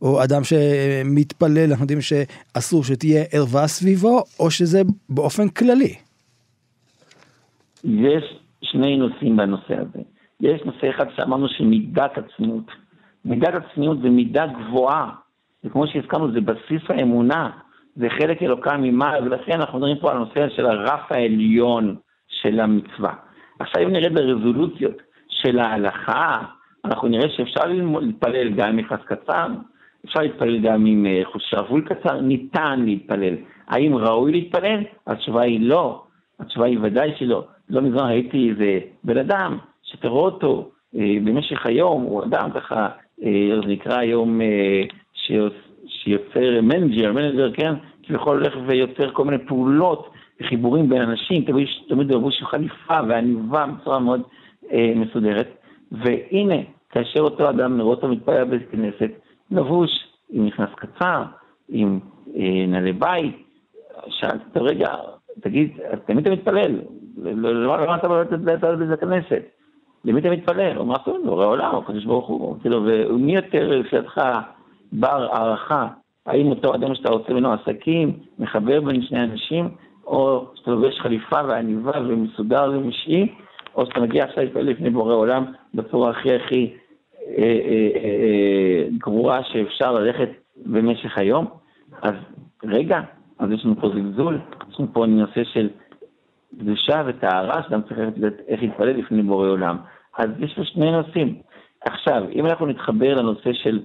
או 0.02 0.24
אדם 0.24 0.44
שמתפלל, 0.44 1.70
אנחנו 1.70 1.82
יודעים 1.84 2.00
שאסור 2.00 2.84
שתהיה 2.84 3.24
ערווה 3.32 3.66
סביבו, 3.66 4.22
או 4.40 4.50
שזה 4.50 4.82
באופן 5.08 5.48
כללי. 5.48 5.94
יש 7.84 8.24
שני 8.62 8.96
נושאים 8.96 9.36
בנושא 9.36 9.74
הזה. 9.74 10.02
יש 10.40 10.62
נושא 10.64 10.90
אחד 10.90 11.06
שאמרנו 11.16 11.48
של 11.48 11.64
מידת 11.64 12.18
הצניעות. 12.18 12.70
מידת 13.24 13.54
הצניעות 13.54 14.00
זה 14.02 14.10
מידה 14.10 14.46
גבוהה, 14.46 15.10
וכמו 15.64 15.86
שהזכרנו, 15.86 16.32
זה 16.32 16.40
בסיס 16.40 16.82
האמונה. 16.88 17.50
זה 17.96 18.08
חלק 18.10 18.42
אלוקה 18.42 18.76
ממעלה, 18.76 19.26
ולכן 19.26 19.52
אנחנו 19.52 19.78
מדברים 19.78 19.98
פה 19.98 20.10
על 20.10 20.16
הנושא 20.16 20.48
של 20.48 20.66
הרף 20.66 21.12
העליון 21.12 21.96
של 22.28 22.60
המצווה. 22.60 23.14
עכשיו 23.58 23.82
אם 23.82 23.92
נרד 23.92 24.18
לרזולוציות 24.18 25.02
של 25.28 25.58
ההלכה, 25.58 26.42
אנחנו 26.84 27.08
נראה 27.08 27.28
שאפשר 27.28 27.60
להתפלל 28.00 28.50
גם 28.50 28.68
עם 28.68 28.76
מכנס 28.76 29.00
קצר, 29.04 29.46
אפשר 30.04 30.20
להתפלל 30.20 30.58
גם 30.58 30.86
עם 30.86 31.06
אה, 31.06 31.22
שרוול 31.38 31.80
קצר, 31.88 32.20
ניתן 32.20 32.80
להתפלל. 32.84 33.34
האם 33.68 33.94
ראוי 33.96 34.32
להתפלל? 34.32 34.80
התשובה 35.06 35.42
היא 35.42 35.68
לא. 35.68 36.02
התשובה 36.40 36.66
היא 36.66 36.78
ודאי 36.82 37.14
שלא. 37.18 37.44
לא 37.70 37.80
מזמן 37.80 38.06
ראיתי 38.08 38.50
איזה 38.50 38.80
בן 39.04 39.18
אדם, 39.18 39.58
שתראו 39.90 40.24
אותו 40.24 40.70
אה, 40.96 41.16
במשך 41.24 41.66
היום, 41.66 42.02
הוא 42.02 42.24
אדם 42.24 42.50
ככה, 42.54 42.88
אה, 43.24 43.60
זה 43.62 43.68
נקרא 43.68 43.98
היום 43.98 44.40
אה, 44.40 44.82
שיוצר 45.86 46.60
manager, 46.62 47.12
manager, 47.12 47.52
כן, 47.52 47.74
כביכול 48.02 48.36
הולך 48.36 48.54
ויוצר 48.66 49.10
כל 49.10 49.24
מיני 49.24 49.38
פעולות 49.46 50.10
וחיבורים 50.40 50.88
בין 50.88 51.02
אנשים, 51.02 51.44
תמיד, 51.44 51.68
תמיד 51.88 52.12
לבוש 52.12 52.42
חליפה 52.42 52.98
ועניבה 53.08 53.66
בצורה 53.66 53.98
מאוד 53.98 54.22
אה, 54.72 54.92
מסודרת. 54.96 55.48
והנה, 55.92 56.54
כאשר 56.90 57.20
אותו 57.20 57.50
אדם 57.50 57.76
נראה 57.76 57.88
אותו 57.88 58.08
מתפלל 58.08 58.44
בבית 58.44 58.70
כנסת, 58.70 59.10
לבוש 59.50 59.90
עם 60.30 60.46
מכנס 60.46 60.68
קצר, 60.76 61.22
עם 61.68 62.00
אה, 62.36 62.64
נעלי 62.68 62.92
בית, 62.92 63.36
שאלתי 64.08 64.44
אותו, 64.48 64.64
רגע, 64.64 64.94
תגיד, 65.40 65.70
תמיד 66.06 66.26
אתה 66.26 66.30
מתפלל? 66.30 66.80
למה 67.24 67.96
אתה 67.96 68.08
מתפלל 68.08 68.76
בבית 68.76 68.90
הכנסת? 68.90 69.57
למי 70.04 70.20
אתה 70.20 70.30
מתפלל? 70.30 70.76
הוא 70.76 70.84
אמר, 70.84 70.98
טוב, 70.98 71.16
בורא 71.24 71.46
עולם, 71.46 71.76
הקדוש 71.76 72.04
ברוך 72.04 72.26
הוא. 72.26 72.56
כאילו, 72.60 72.84
ומי 72.84 73.34
יותר 73.34 73.68
לפי 73.80 73.96
בר 74.92 75.28
הערכה, 75.32 75.88
האם 76.26 76.46
אותו 76.46 76.74
אדם 76.74 76.94
שאתה 76.94 77.10
רוצה 77.10 77.32
ממנו 77.32 77.52
עסקים, 77.52 78.12
מחבר 78.38 78.80
בין 78.80 79.02
שני 79.02 79.20
אנשים, 79.20 79.68
או 80.06 80.46
שאתה 80.54 80.70
לובש 80.70 81.00
חליפה 81.00 81.36
ועניבה 81.48 81.92
ומסודר 82.08 82.70
ומשעי, 82.74 83.28
או 83.74 83.86
שאתה 83.86 84.00
מגיע 84.00 84.24
עכשיו 84.24 84.44
להתפלל 84.44 84.62
לפני 84.62 84.90
בורא 84.90 85.14
עולם 85.14 85.44
בצורה 85.74 86.10
הכי 86.10 86.34
הכי 86.34 86.72
אה, 87.38 87.42
אה, 87.44 87.90
אה, 88.04 88.84
גרועה 88.98 89.44
שאפשר 89.44 89.92
ללכת 89.92 90.28
במשך 90.66 91.18
היום. 91.18 91.46
אז 92.02 92.14
רגע, 92.64 93.00
אז 93.38 93.50
יש 93.50 93.64
לנו 93.64 93.80
פה 93.80 93.88
זלזול, 93.88 94.38
יש 94.70 94.80
לנו 94.80 94.88
פה 94.92 95.06
נושא 95.06 95.44
של 95.44 95.68
קדושה 96.58 97.02
וטהרה, 97.06 97.62
שאדם 97.62 97.82
צריך 97.82 97.98
לדעת 98.16 98.40
איך 98.48 98.62
להתפלל 98.62 98.96
לפני 98.96 99.22
בורא 99.22 99.48
עולם. 99.48 99.76
אז 100.18 100.30
יש 100.38 100.54
פה 100.54 100.64
שני 100.64 100.90
נושאים. 100.90 101.34
עכשיו, 101.80 102.22
אם 102.32 102.46
אנחנו 102.46 102.66
נתחבר 102.66 103.14
לנושא 103.14 103.52
של 103.52 103.80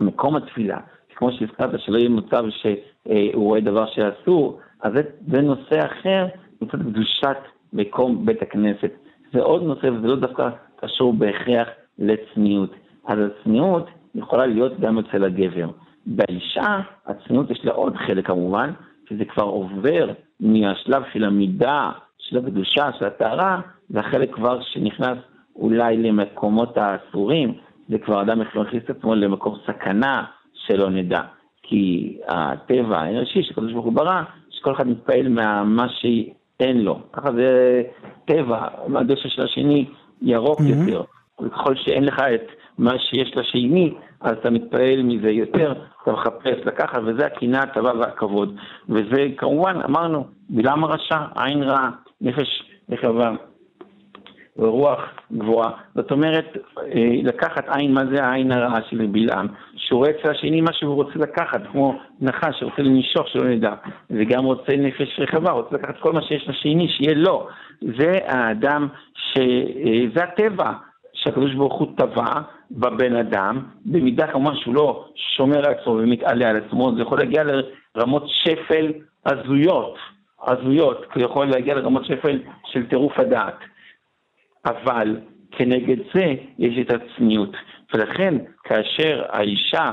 מקום 0.00 0.36
התפילה, 0.36 0.78
כמו 1.16 1.32
שהזכרת, 1.32 1.80
שלא 1.80 1.98
יהיה 1.98 2.08
מצב 2.08 2.44
שהוא 2.50 3.44
רואה 3.44 3.60
דבר 3.60 3.86
שאסור, 3.86 4.60
אז 4.82 4.92
זה, 4.92 5.02
זה 5.32 5.42
נושא 5.42 5.86
אחר, 5.86 6.26
מצד 6.62 6.82
קדושת 6.82 7.36
מקום 7.72 8.26
בית 8.26 8.42
הכנסת. 8.42 8.90
זה 9.32 9.42
עוד 9.42 9.62
נושא, 9.62 9.86
וזה 9.86 10.06
לא 10.06 10.16
דווקא 10.16 10.48
קשור 10.76 11.12
בהכרח 11.12 11.68
לצניעות. 11.98 12.70
אז 13.06 13.18
הצניעות 13.18 13.86
יכולה 14.14 14.46
להיות 14.46 14.80
גם 14.80 14.98
אצל 14.98 15.24
הגבר. 15.24 15.68
באישה, 16.06 16.80
הצניעות 17.06 17.50
יש 17.50 17.64
לה 17.64 17.72
עוד 17.72 17.96
חלק 17.96 18.26
כמובן, 18.26 18.70
שזה 19.08 19.24
כבר 19.24 19.44
עובר 19.44 20.10
מהשלב 20.40 21.02
של 21.12 21.24
המידה, 21.24 21.90
של 22.18 22.38
הקדושה, 22.38 22.90
של 22.98 23.04
הטהרה, 23.04 23.60
זה 23.88 24.00
החלק 24.00 24.34
כבר 24.34 24.60
שנכנס 24.62 25.18
אולי 25.56 25.96
למקומות 25.96 26.76
האסורים, 26.76 27.54
זה 27.88 27.98
כבר 27.98 28.22
אדם 28.22 28.38
מכניס 28.38 28.84
את 28.84 28.90
עצמו 28.90 29.14
למקום 29.14 29.54
סכנה 29.66 30.24
שלא 30.54 30.90
נדע. 30.90 31.20
כי 31.62 32.16
הטבע 32.28 32.98
האנושי 32.98 33.42
שקדוש 33.42 33.72
ברוך 33.72 33.84
הוא 33.84 33.92
ברא, 33.92 34.22
שכל 34.50 34.72
אחד 34.72 34.88
מתפעל 34.88 35.28
ממה 35.28 35.86
שאין 35.88 36.80
לו. 36.80 36.98
ככה 37.12 37.32
זה 37.32 37.82
טבע, 38.24 38.68
הדשא 38.94 39.28
של 39.28 39.42
השני 39.42 39.86
ירוק 40.22 40.60
mm-hmm. 40.60 40.80
יותר. 40.80 41.02
וככל 41.42 41.74
שאין 41.74 42.04
לך 42.04 42.18
את 42.34 42.46
מה 42.78 42.98
שיש 42.98 43.36
לשני, 43.36 43.94
אז 44.20 44.32
אתה 44.32 44.50
מתפעל 44.50 45.02
מזה 45.02 45.30
יותר, 45.30 45.72
אתה 46.02 46.12
מחפש 46.12 46.66
לקחת, 46.66 46.98
וזה 47.06 47.26
הקנאה, 47.26 47.62
הטבה 47.62 47.92
והכבוד. 47.98 48.56
וזה 48.88 49.26
כמובן, 49.36 49.80
אמרנו, 49.84 50.26
בלעם 50.50 50.84
הרשע, 50.84 51.18
עין 51.36 51.62
רעה, 51.62 51.90
נפש 52.20 52.62
רחבה. 52.90 53.30
רוח 54.58 55.00
גבוהה. 55.32 55.70
זאת 55.94 56.10
אומרת, 56.10 56.56
אה, 56.78 57.10
לקחת 57.22 57.68
עין, 57.68 57.94
מה 57.94 58.06
זה 58.12 58.24
העין 58.24 58.52
הרעה 58.52 58.80
של 58.90 59.06
בלעם? 59.06 59.46
שהוא 59.76 59.98
רואה 59.98 60.10
אצל 60.10 60.30
השני 60.30 60.60
מה 60.60 60.72
שהוא 60.72 60.94
רוצה 60.94 61.18
לקחת, 61.18 61.60
כמו 61.72 61.98
נחש 62.20 62.60
שרוצה 62.60 62.82
לנשוך 62.82 63.28
שלא 63.28 63.44
נדע, 63.44 63.72
וגם 64.10 64.44
רוצה 64.44 64.76
נפש 64.76 65.20
רחבה, 65.20 65.50
רוצה 65.50 65.76
לקחת 65.76 65.98
כל 66.00 66.12
מה 66.12 66.22
שיש 66.22 66.48
לשני, 66.48 66.88
שיהיה 66.88 67.14
לו. 67.14 67.46
זה 67.80 68.12
האדם, 68.26 68.88
ש... 69.14 69.38
אה, 69.38 70.06
זה 70.14 70.24
הטבע 70.24 70.72
שהקדוש 71.12 71.54
ברוך 71.54 71.78
הוא 71.78 71.88
טבע 71.96 72.40
בבן 72.70 73.16
אדם, 73.16 73.62
במידה 73.84 74.26
כמובן 74.26 74.56
שהוא 74.56 74.74
לא 74.74 75.08
שומר 75.36 75.58
על 75.58 75.74
עצמו 75.74 75.92
ומתעלה 75.92 76.50
על 76.50 76.56
עצמו, 76.56 76.94
זה 76.96 77.02
יכול 77.02 77.18
להגיע 77.18 77.42
לרמות 77.96 78.24
שפל 78.26 78.92
הזויות, 79.26 79.96
הזויות, 80.42 81.06
הוא 81.14 81.22
יכול 81.22 81.46
להגיע 81.46 81.74
לרמות 81.74 82.04
שפל 82.04 82.38
של 82.66 82.86
טירוף 82.86 83.18
הדעת. 83.18 83.58
אבל 84.66 85.16
כנגד 85.50 85.96
זה 86.14 86.34
יש 86.58 86.78
את 86.80 86.90
הצניעות. 86.90 87.56
ולכן 87.94 88.34
כאשר 88.64 89.24
האישה 89.28 89.90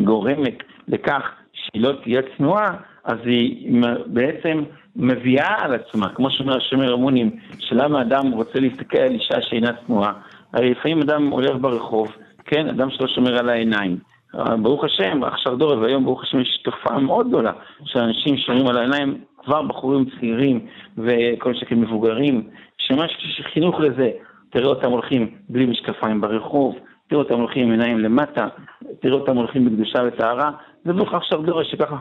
גורמת 0.00 0.58
לכך 0.88 1.30
שהיא 1.52 1.82
לא 1.82 1.92
תהיה 2.02 2.22
צנועה, 2.36 2.76
אז 3.04 3.18
היא 3.24 3.82
בעצם 4.06 4.64
מביאה 4.96 5.64
על 5.64 5.74
עצמה, 5.74 6.08
כמו 6.14 6.30
שאומר 6.30 6.56
השומר 6.56 6.92
המונים, 6.92 7.36
שלמה 7.58 8.02
אדם 8.02 8.32
רוצה 8.32 8.60
להסתכל 8.60 8.98
על 8.98 9.12
אישה 9.12 9.42
שאינה 9.42 9.70
צנועה. 9.86 10.12
לפעמים 10.54 11.00
אדם 11.00 11.26
הולך 11.26 11.56
ברחוב, 11.60 12.12
כן, 12.44 12.68
אדם 12.68 12.90
שלא 12.90 13.08
שומר 13.08 13.38
על 13.38 13.48
העיניים. 13.48 13.98
ברוך 14.34 14.84
השם, 14.84 15.24
עכשיו 15.24 15.56
דור, 15.56 15.78
והיום 15.78 16.04
ברוך 16.04 16.22
השם 16.22 16.40
יש 16.40 16.62
תופעה 16.64 16.98
מאוד 16.98 17.28
גדולה 17.28 17.52
של 17.84 17.98
אנשים 17.98 18.36
שומרים 18.36 18.66
על 18.66 18.76
העיניים, 18.76 19.18
כבר 19.44 19.62
בחורים 19.62 20.04
צעירים 20.04 20.66
וכל 20.98 21.54
שכן 21.54 21.80
מבוגרים, 21.80 22.48
שממש 22.78 23.10
חינוך 23.52 23.80
לזה. 23.80 24.10
תראה 24.50 24.66
אותם 24.66 24.90
הולכים 24.90 25.30
בלי 25.48 25.66
משקפיים 25.66 26.20
ברחוב, 26.20 26.76
תראה 27.08 27.22
אותם 27.22 27.34
הולכים 27.34 27.66
עם 27.66 27.70
עיניים 27.70 27.98
למטה, 27.98 28.48
תראה 29.00 29.14
אותם 29.14 29.36
הולכים 29.36 29.64
בקדושה 29.64 29.98
וטהרה, 30.06 30.50
זה 30.84 30.92
ברוך 30.92 31.14
עכשיו 31.14 31.42
דור 31.42 31.62
שככה. 31.62 31.96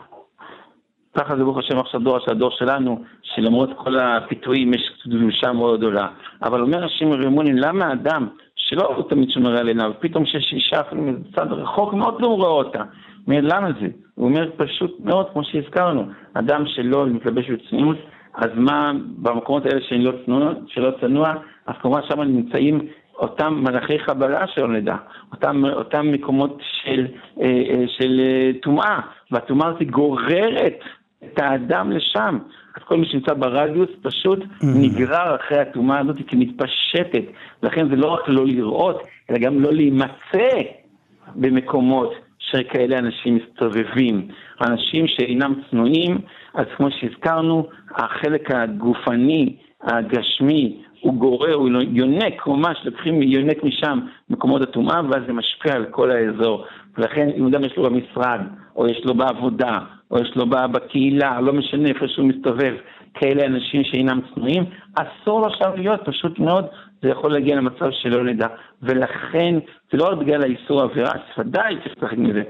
ככה 1.17 1.35
זה 1.37 1.43
ברוך 1.43 1.57
השם 1.57 1.79
עכשיו 1.79 1.99
דור 1.99 2.19
של 2.19 2.31
הדור 2.31 2.51
שלנו, 2.51 3.03
שלמרות 3.21 3.69
כל 3.77 3.99
הפיתויים 3.99 4.73
יש 4.73 4.91
קדושה 5.03 5.51
מאוד 5.51 5.79
גדולה. 5.79 6.07
אבל 6.43 6.61
אומר 6.61 6.85
השם 6.85 7.11
רימונים, 7.11 7.57
למה 7.57 7.93
אדם 7.93 8.27
שלא 8.55 8.95
הוא 8.95 9.09
תמיד 9.09 9.29
שומר 9.29 9.57
על 9.57 9.67
עיניו, 9.67 9.91
פתאום 9.99 10.25
שיש 10.25 10.53
אישה 10.53 10.81
אפילו 10.81 11.01
מצד 11.01 11.51
רחוק 11.51 11.93
מאוד 11.93 12.21
לא 12.21 12.27
רואה 12.27 12.49
אותה. 12.49 12.83
אומר, 13.27 13.39
למה 13.41 13.67
זה? 13.81 13.87
הוא 14.15 14.25
אומר 14.25 14.49
פשוט 14.57 14.99
מאוד, 15.03 15.25
כמו 15.33 15.43
שהזכרנו, 15.43 16.05
אדם 16.33 16.63
שלא 16.67 17.05
מתלבש 17.05 17.49
בצניעות, 17.49 17.97
אז 18.35 18.49
מה 18.55 18.91
במקומות 19.17 19.65
האלה 19.65 19.81
שלא 19.81 20.11
צנוע, 20.25 20.53
שלא 20.67 20.91
צנוע 21.01 21.33
אז 21.67 21.75
כמובן 21.81 22.01
שם 22.09 22.21
נמצאים 22.21 22.87
אותם 23.15 23.63
מלאכי 23.63 23.99
חבלה 23.99 24.47
שלא 24.47 24.67
נדע, 24.67 24.95
אותם, 25.31 25.65
אותם 25.65 26.11
מקומות 26.11 26.57
של, 26.61 27.07
אה, 27.41 27.45
אה, 27.45 27.85
אה, 28.19 28.51
טומאה, 28.61 28.99
והטומאה 29.31 29.67
הזאת 29.67 29.83
גוררת 29.83 30.79
את 31.25 31.39
האדם 31.39 31.91
לשם. 31.91 32.37
אז 32.75 32.83
כל 32.83 32.97
מי 32.97 33.05
שנמצא 33.05 33.33
ברדיוס 33.33 33.89
פשוט 34.01 34.39
mm-hmm. 34.39 34.65
נגרר 34.75 35.35
אחרי 35.35 35.59
הטומאה 35.59 35.99
הזאת 35.99 36.17
כמתפשטת. 36.27 37.23
לכן 37.63 37.89
זה 37.89 37.95
לא 37.95 38.07
רק 38.07 38.27
לא 38.27 38.45
לראות, 38.45 39.01
אלא 39.29 39.37
גם 39.39 39.59
לא 39.59 39.73
להימצא 39.73 40.49
במקומות 41.35 42.13
שכאלה 42.39 42.97
אנשים 42.97 43.35
מסתובבים. 43.35 44.27
אנשים 44.61 45.07
שאינם 45.07 45.53
צנועים, 45.69 46.17
אז 46.53 46.65
כמו 46.77 46.87
שהזכרנו, 46.91 47.67
החלק 47.95 48.51
הגופני, 48.51 49.55
הגשמי, 49.81 50.81
הוא 51.01 51.13
גורר, 51.13 51.53
הוא 51.53 51.69
יונק 51.91 52.47
ממש, 52.47 52.77
לוקחים 52.85 53.21
יונק 53.21 53.63
משם 53.63 53.99
מקומות 54.29 54.61
הטומאה, 54.61 55.01
ואז 55.09 55.23
זה 55.27 55.33
משפיע 55.33 55.73
על 55.73 55.85
כל 55.85 56.11
האזור. 56.11 56.65
ולכן 56.97 57.29
אם 57.37 57.47
אדם 57.47 57.63
יש 57.63 57.77
לו 57.77 57.83
במשרד, 57.83 58.39
או 58.75 58.87
יש 58.87 59.05
לו 59.05 59.13
בעבודה, 59.13 59.79
או 60.11 60.17
יש 60.17 60.35
לו 60.35 60.45
בקהילה, 60.45 61.41
לא 61.41 61.53
משנה 61.53 61.89
איפה 61.89 62.07
שהוא 62.07 62.25
מסתובב, 62.25 62.73
כאלה 63.13 63.45
אנשים 63.45 63.83
שאינם 63.83 64.19
צנועים, 64.33 64.63
אסור 64.95 65.41
לו 65.41 65.47
עכשיו 65.47 65.71
להיות, 65.75 66.01
פשוט 66.05 66.39
מאוד, 66.39 66.65
זה 67.01 67.09
יכול 67.09 67.33
להגיע 67.33 67.55
למצב 67.55 67.91
שלא 67.91 68.23
נדע. 68.23 68.47
ולכן, 68.81 69.55
זה 69.91 69.97
לא 69.97 70.03
רק 70.03 70.17
בגלל 70.17 70.41
האיסור 70.43 70.81
עבירה, 70.81 71.11
ודאי 71.37 71.75
צריך 71.83 71.95
לשחק 71.97 72.17
מזה. 72.17 72.43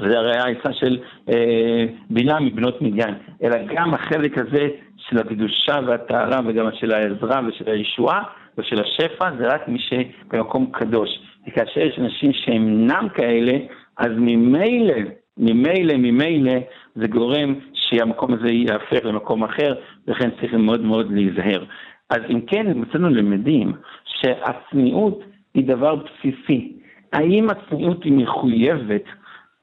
זה 0.00 0.18
הרי 0.18 0.36
העצה 0.36 0.72
של 0.72 0.98
אה, 1.28 1.86
בינה 2.10 2.40
מבנות 2.40 2.82
מדיין, 2.82 3.14
אלא 3.42 3.56
גם 3.74 3.94
החלק 3.94 4.38
הזה 4.38 4.68
של 5.10 5.18
הקדושה 5.18 5.78
והטהרה 5.86 6.40
וגם 6.46 6.68
של 6.72 6.92
העזרה 6.92 7.40
ושל 7.48 7.70
הישועה 7.70 8.22
ושל 8.58 8.76
השפע, 8.80 9.30
זה 9.38 9.46
רק 9.46 9.68
מי 9.68 9.78
שבמקום 9.78 10.70
קדוש. 10.72 11.10
וכאשר 11.48 11.80
יש 11.80 11.98
אנשים 11.98 12.32
שאינם 12.32 13.08
כאלה, 13.14 13.52
אז 13.96 14.10
ממילא, 14.16 14.94
ממילא, 15.38 15.94
ממילא, 15.96 16.52
זה 16.94 17.06
גורם 17.06 17.54
שהמקום 17.74 18.34
הזה 18.34 18.48
ייהפך 18.48 19.04
למקום 19.04 19.44
אחר, 19.44 19.74
ולכן 20.08 20.30
צריך 20.40 20.54
מאוד 20.54 20.80
מאוד 20.80 21.12
להיזהר. 21.12 21.64
אז 22.10 22.18
אם 22.30 22.40
כן, 22.40 22.66
מצאנו 22.74 23.08
למדים 23.08 23.72
שהצניעות 24.04 25.20
היא 25.54 25.68
דבר 25.68 25.94
בסיסי. 25.94 26.72
האם 27.12 27.46
הצניעות 27.50 28.04
היא 28.04 28.12
מחויבת? 28.12 29.04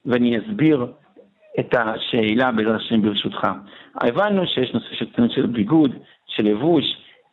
ואני 0.05 0.37
אסביר 0.37 0.85
את 1.59 1.75
השאלה 1.77 2.51
בעזרת 2.51 2.75
השם 2.75 3.01
ברשותך. 3.01 3.47
הבנו 3.95 4.47
שיש 4.47 4.73
נושא 4.73 4.95
של 4.95 5.05
צניעות 5.15 5.31
של 5.31 5.45
ביגוד, 5.45 5.91
של 6.27 6.43
לבוש, 6.43 6.83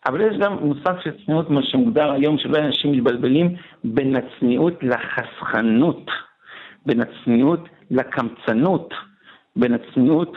אבל 0.07 0.21
יש 0.21 0.39
גם 0.39 0.59
מושג 0.61 0.95
של 1.05 1.11
צניעות, 1.27 1.51
מה 1.51 1.63
שמוגדר 1.63 2.13
היום, 2.13 2.39
שבו 2.39 2.57
אנשים 2.57 2.93
מתבלבלים 2.93 3.55
בין 3.85 4.17
הצניעות 4.17 4.75
לחסכנות, 4.83 6.11
בין 6.87 7.01
הצניעות 7.01 7.69
לקמצנות, 7.91 8.95
בין 9.57 9.75
הצניעות 9.75 10.37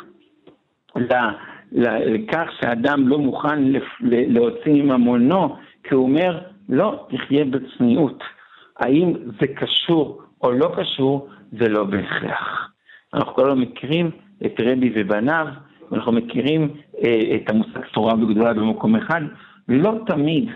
לכך 1.72 2.48
שאדם 2.60 3.08
לא 3.08 3.18
מוכן 3.18 3.64
להוציא 4.02 4.84
ממונו, 4.84 5.56
כי 5.84 5.96
הוא 5.96 6.04
אומר, 6.04 6.40
לא, 6.70 7.08
תחיה 7.10 7.46
בצניעות. 7.46 8.24
האם 8.80 9.14
זה 9.42 9.48
קשור 9.48 10.22
או 10.44 10.52
לא 10.52 10.72
קשור, 10.78 11.30
זה 11.52 11.70
לא 11.70 11.84
בהכרח. 11.84 12.75
אנחנו 13.16 13.34
כולנו 13.34 13.56
מכירים 13.56 14.12
את 14.46 14.60
רבי 14.60 14.92
ובניו, 14.96 15.48
ואנחנו 15.92 16.12
מכירים 16.12 16.70
אה, 17.06 17.36
את 17.36 17.50
המושג 17.50 17.80
תורה 17.94 18.14
וגדולה 18.14 18.54
במקום 18.54 18.96
אחד, 18.96 19.22
ולא 19.70 19.94
תמיד 20.08 20.50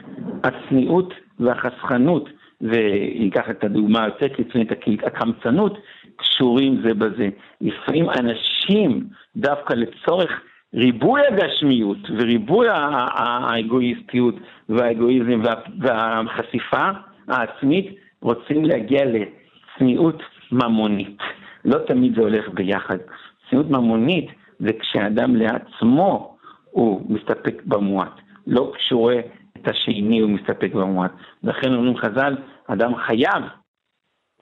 הצניעות 0.44 1.14
והחסכנות, 1.40 2.30
ויקח 2.62 3.50
את 3.50 3.64
הדוגמה 3.64 4.08
לפני 4.40 4.62
את 4.64 4.72
הקמצנות, 5.04 5.78
קשורים 6.16 6.82
זה 6.88 6.94
בזה. 6.94 7.30
לפעמים 7.62 8.06
אנשים, 8.10 9.08
דווקא 9.36 9.74
לצורך 9.74 10.42
ריבוי 10.74 11.22
הגשמיות 11.28 11.98
וריבוי 12.18 12.68
האגואיסטיות 12.70 14.36
והאגואיזם 14.70 15.42
והחשיפה 15.80 16.90
העצמית 17.28 17.96
רוצים 18.22 18.66
להגיע 18.66 19.02
לצניעות 19.06 20.24
ממונית. 20.52 21.18
לא 21.66 21.78
תמיד 21.88 22.16
זה 22.16 22.22
הולך 22.22 22.50
ביחד. 22.50 22.98
צניעות 23.50 23.70
ממונית 23.70 24.30
זה 24.60 24.74
כשאדם 24.80 25.36
לעצמו 25.36 26.38
הוא 26.72 27.02
מסתפק 27.10 27.62
במועט, 27.66 28.14
לא 28.48 28.72
כשהוא 28.76 29.02
רואה 29.02 29.20
את 29.58 29.68
השני 29.68 30.20
הוא 30.20 30.30
מסתפק 30.30 30.74
במועט. 30.74 31.12
לכן 31.44 31.74
אומרים 31.74 31.98
חז"ל, 31.98 32.36
אדם 32.68 32.96
חייב, 32.96 33.44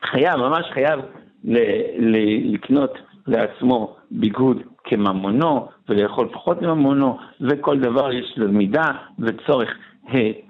חייב, 0.05 0.35
ממש 0.35 0.65
חייב 0.73 0.99
ל- 1.43 1.57
ל- 1.99 2.53
לקנות 2.53 2.93
לעצמו 3.27 3.95
ביגוד 4.11 4.61
כממונו 4.83 5.67
ולאכול 5.89 6.27
פחות 6.33 6.61
מממונו 6.61 7.17
וכל 7.41 7.79
דבר 7.79 8.11
יש 8.11 8.33
לו 8.37 8.51
מידה 8.51 8.85
וצורך. 9.19 9.69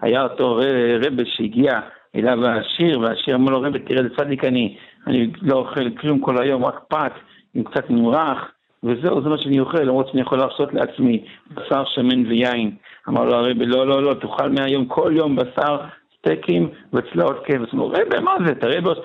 היה 0.02 0.24
אותו 0.24 0.60
רבה 1.00 1.24
שהגיע 1.26 1.80
אליו 2.16 2.46
העשיר 2.46 3.00
והעשיר 3.00 3.36
אמר 3.36 3.52
לו 3.52 3.62
רבה 3.62 3.80
תראה 3.80 4.04
איזה 4.04 4.16
צדיק 4.18 4.44
אני, 4.44 4.78
אני 5.08 5.32
לא 5.42 5.56
אוכל 5.56 5.90
כלום 5.90 6.20
כל 6.20 6.42
היום 6.42 6.66
רק 6.66 6.80
פת 6.88 7.12
עם 7.54 7.64
קצת 7.64 7.90
נמרח 7.90 8.52
וזהו 8.84 9.22
זה 9.22 9.30
מה 9.30 9.38
שאני 9.38 9.60
אוכל 9.60 9.80
למרות 9.80 10.08
שאני 10.08 10.22
יכול 10.22 10.38
לעשות 10.38 10.74
לעצמי 10.74 11.24
בשר 11.54 11.84
שמן 11.86 12.26
ויין. 12.26 12.72
אמר 13.10 13.26
לו 13.26 13.36
הרבי 13.36 13.66
לא 13.66 13.88
לא 13.88 14.04
לא 14.04 14.14
תאכל 14.14 14.50
מהיום 14.50 14.86
כל 14.86 15.12
יום 15.16 15.36
בשר 15.36 15.78
סטייקים 16.20 16.70
וצלעות 16.94 17.44
כבש. 17.46 17.74
אמרו 17.74 17.88
רבי 17.88 18.20
מה 18.24 18.36
זה 18.46 18.56
תראה 18.56 18.82
בעוד 18.82 18.98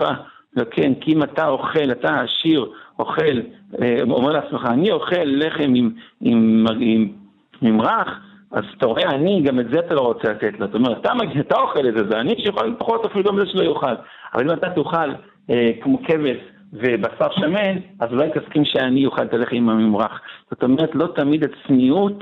כן, 0.70 0.92
כי 1.00 1.12
אם 1.12 1.22
אתה 1.22 1.48
אוכל, 1.48 1.92
אתה 1.92 2.20
עשיר, 2.20 2.66
אוכל, 2.98 3.40
אה, 3.82 3.96
אומר 4.10 4.30
לעצמך, 4.30 4.66
אני 4.66 4.92
אוכל 4.92 5.24
לחם 5.24 5.72
עם, 5.74 5.90
עם, 6.20 6.66
עם 6.80 7.08
ממרח, 7.62 8.08
אז 8.50 8.64
אתה 8.78 8.86
רואה, 8.86 9.10
אני, 9.10 9.42
גם 9.42 9.60
את 9.60 9.66
זה 9.70 9.78
אתה 9.78 9.94
לא 9.94 10.00
רוצה 10.00 10.30
לתת 10.30 10.60
לו. 10.60 10.66
זאת 10.66 10.74
אומרת, 10.74 10.98
אתה, 11.00 11.12
אתה 11.40 11.60
אוכל 11.60 11.88
את 11.88 11.94
זה, 11.94 12.04
זה 12.10 12.20
אני 12.20 12.34
שיכול 12.38 12.74
פחות 12.78 13.04
אפילו 13.04 13.24
גם 13.24 13.38
זה 13.38 13.46
שלא 13.46 13.62
יאכל. 13.62 13.94
אבל 14.34 14.42
אם 14.42 14.50
אתה 14.50 14.70
תאכל 14.70 15.10
כמו 15.82 16.02
כבש 16.02 16.36
ובשר 16.72 17.30
שמן, 17.30 17.78
אז 18.00 18.12
אולי 18.12 18.28
תסכים 18.34 18.64
שאני 18.64 19.06
אוכל 19.06 19.22
את 19.22 19.34
הלחם 19.34 19.68
הממרח. 19.68 20.20
זאת 20.50 20.62
אומרת, 20.62 20.90
לא 20.94 21.06
תמיד 21.06 21.44
הצניעות 21.44 22.18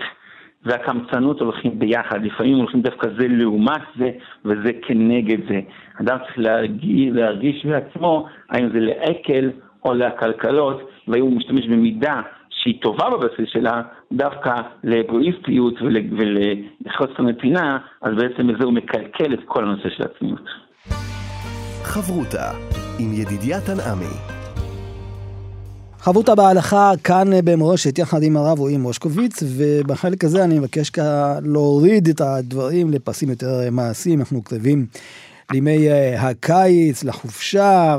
והקמצנות 0.65 1.41
הולכים 1.41 1.79
ביחד, 1.79 2.25
לפעמים 2.25 2.57
הולכים 2.57 2.83
דווקא 2.83 3.09
זה 3.19 3.29
לעומת 3.29 3.83
זה 3.99 4.11
וזה 4.45 4.73
כנגד 4.83 5.39
זה. 5.49 5.61
אדם 6.01 6.19
צריך 6.19 6.39
להרגיש, 6.39 7.09
להרגיש 7.13 7.67
בעצמו 7.67 8.27
האם 8.51 8.69
זה 8.73 8.81
לעקל 8.81 9.51
או 9.85 9.95
לעקלקלות, 9.95 10.91
והוא 11.09 11.37
משתמש 11.37 11.67
במידה 11.67 12.21
שהיא 12.51 12.83
טובה 12.83 13.11
בבסיס 13.11 13.49
שלה, 13.53 13.83
דווקא 14.13 14.55
לאגואיסטיות 14.85 15.75
ולחוסר 15.83 17.23
נתינה, 17.23 17.79
אז 18.03 18.15
בעצם 18.15 18.47
בזה 18.47 18.65
הוא 18.65 18.73
מקלקל 18.73 19.35
את 19.35 19.41
כל 19.45 19.65
הנושא 19.65 19.89
של 19.89 20.05
עצמיות. 20.05 20.49
חברותה 21.85 22.51
עם 22.99 23.13
ידידיה 23.13 23.61
תנעמי. 23.61 24.15
חברותה 26.01 26.35
בהלכה 26.35 26.93
כאן 27.05 27.31
במורשת 27.45 27.99
יחד 27.99 28.23
עם 28.23 28.37
הרב 28.37 28.59
רועי 28.59 28.77
מושקוביץ 28.77 29.43
ובחלק 29.47 30.25
הזה 30.25 30.45
אני 30.45 30.59
מבקש 30.59 30.93
להוריד 31.43 32.09
את 32.09 32.21
הדברים 32.21 32.91
לפסים 32.91 33.31
יותר 33.31 33.71
מעשיים. 33.71 34.21
אנחנו 34.21 34.45
כתבים 34.45 34.87
לימי 35.53 35.89
אה, 35.89 36.29
הקיץ 36.29 37.05
לחופשה 37.05 37.97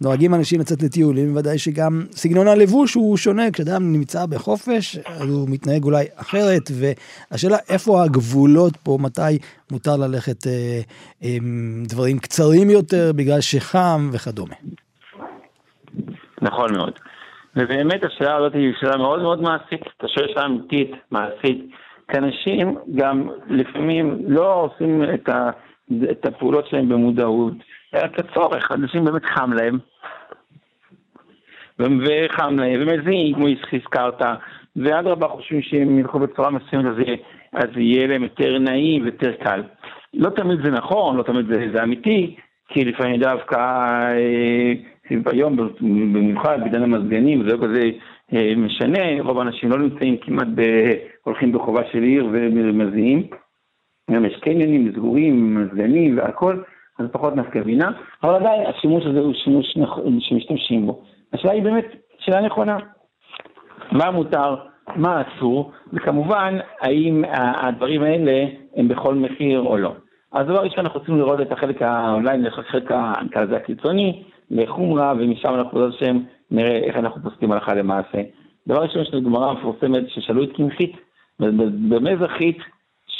ונוהגים 0.00 0.34
אנשים 0.34 0.60
לצאת 0.60 0.82
לטיולים 0.82 1.36
ודאי 1.36 1.58
שגם 1.58 2.02
סגנון 2.10 2.48
הלבוש 2.48 2.94
הוא 2.94 3.16
שונה 3.16 3.50
כשאדם 3.52 3.92
נמצא 3.92 4.26
בחופש 4.26 4.96
הוא 4.96 5.48
מתנהג 5.50 5.84
אולי 5.84 6.04
אחרת 6.16 6.62
והשאלה 6.80 7.56
איפה 7.70 8.02
הגבולות 8.04 8.76
פה 8.76 8.98
מתי 9.00 9.38
מותר 9.72 9.96
ללכת 9.96 10.46
אה, 10.46 10.80
עם 11.20 11.82
דברים 11.86 12.18
קצרים 12.18 12.70
יותר 12.70 13.12
בגלל 13.16 13.40
שחם 13.40 14.10
וכדומה. 14.12 14.54
נכון 16.42 16.76
מאוד. 16.76 16.92
ובאמת 17.56 18.04
השאלה 18.04 18.36
הזאת 18.36 18.54
היא 18.54 18.72
שאלה 18.80 18.96
מאוד 18.96 19.22
מאוד 19.22 19.42
מעשית, 19.42 19.80
אתה 19.96 20.08
שואל 20.08 20.26
שאלה 20.28 20.46
אמיתית, 20.46 20.90
מעשית, 21.10 21.70
כי 22.10 22.18
אנשים 22.18 22.76
גם 22.94 23.28
לפעמים 23.48 24.18
לא 24.26 24.54
עושים 24.54 25.04
את, 25.14 25.28
ה, 25.28 25.50
את 26.10 26.26
הפעולות 26.26 26.66
שלהם 26.66 26.88
במודעות, 26.88 27.52
אלא 27.94 28.06
כצורך, 28.08 28.72
אנשים 28.72 29.04
באמת 29.04 29.24
חם 29.24 29.52
להם, 29.52 29.78
וחם 31.78 32.56
להם, 32.58 32.80
ומזיעים, 32.80 33.34
כמו 33.34 33.46
שהזכרת, 33.70 34.22
ואדרבה 34.76 35.28
חושבים 35.28 35.62
שהם 35.62 35.98
ילכו 35.98 36.18
בצורה 36.18 36.50
מסוימת, 36.50 36.84
אז, 36.86 36.96
אז 37.52 37.68
יהיה 37.76 38.06
להם 38.06 38.22
יותר 38.22 38.58
נעים 38.58 39.02
ויותר 39.02 39.32
קל. 39.32 39.62
לא 40.14 40.30
תמיד 40.30 40.58
זה 40.64 40.70
נכון, 40.70 41.16
לא 41.16 41.22
תמיד 41.22 41.46
זה, 41.46 41.68
זה 41.74 41.82
אמיתי, 41.82 42.36
כי 42.68 42.84
לפעמים 42.84 43.20
דווקא 43.20 43.56
אה, 43.56 44.72
היום, 45.26 45.56
במיוחד 46.12 46.60
בעידן 46.60 46.82
המזגנים, 46.82 47.48
זה 47.48 47.56
לא 47.56 47.62
כזה 47.62 47.90
אה, 48.34 48.52
משנה, 48.56 49.22
רוב 49.22 49.38
האנשים 49.38 49.70
לא 49.70 49.78
נמצאים 49.78 50.16
כמעט, 50.16 50.46
ב... 50.54 50.62
הולכים 51.24 51.52
בחובה 51.52 51.82
של 51.92 52.02
עיר 52.02 52.26
ומזיעים. 52.32 53.26
גם 54.12 54.24
יש 54.24 54.36
קניונים 54.36 54.92
סגורים, 54.92 55.54
מזגנים 55.54 56.18
והכל, 56.18 56.62
אז 56.98 57.06
פחות 57.12 57.36
נפקא 57.36 57.62
בינה, 57.62 57.90
אבל 58.22 58.34
עדיין 58.34 58.66
השימוש 58.66 59.06
הזה 59.06 59.20
הוא 59.20 59.34
שימוש 59.34 59.76
שמשתמשים 60.18 60.86
בו. 60.86 61.02
השאלה 61.32 61.52
היא 61.52 61.62
באמת 61.62 61.86
שאלה 62.18 62.40
נכונה. 62.40 62.78
מה 63.92 64.10
מותר, 64.10 64.56
מה 64.96 65.22
אסור, 65.22 65.72
וכמובן, 65.92 66.58
האם 66.80 67.24
הדברים 67.30 68.02
האלה 68.02 68.46
הם 68.76 68.88
בכל 68.88 69.14
מחיר 69.14 69.60
או 69.60 69.76
לא. 69.76 69.92
אז 70.32 70.46
דבר 70.46 70.62
ראשון, 70.62 70.78
אנחנו 70.78 71.00
רוצים 71.00 71.18
לראות 71.18 71.40
את 71.40 71.52
החלק, 71.52 71.82
אולי 71.82 72.38
החלק, 72.46 72.92
נקרא 73.24 73.42
לזה 73.42 73.56
הקיצוני, 73.56 74.22
לחומרה, 74.50 75.14
ומשם 75.18 75.54
אנחנו 75.54 75.78
בעזרת 75.78 75.94
השם 75.94 76.18
נראה 76.50 76.76
איך 76.76 76.96
אנחנו 76.96 77.22
פוסקים 77.22 77.52
הלכה 77.52 77.74
למעשה. 77.74 78.22
דבר 78.68 78.82
ראשון, 78.82 79.02
יש 79.02 79.14
לנו 79.14 79.24
גמרא 79.24 79.52
מפורסמת 79.52 80.08
ששאלו 80.08 80.42
את 80.42 80.52
קמחית, 80.52 80.92
במה 81.88 82.10
זכית 82.16 82.58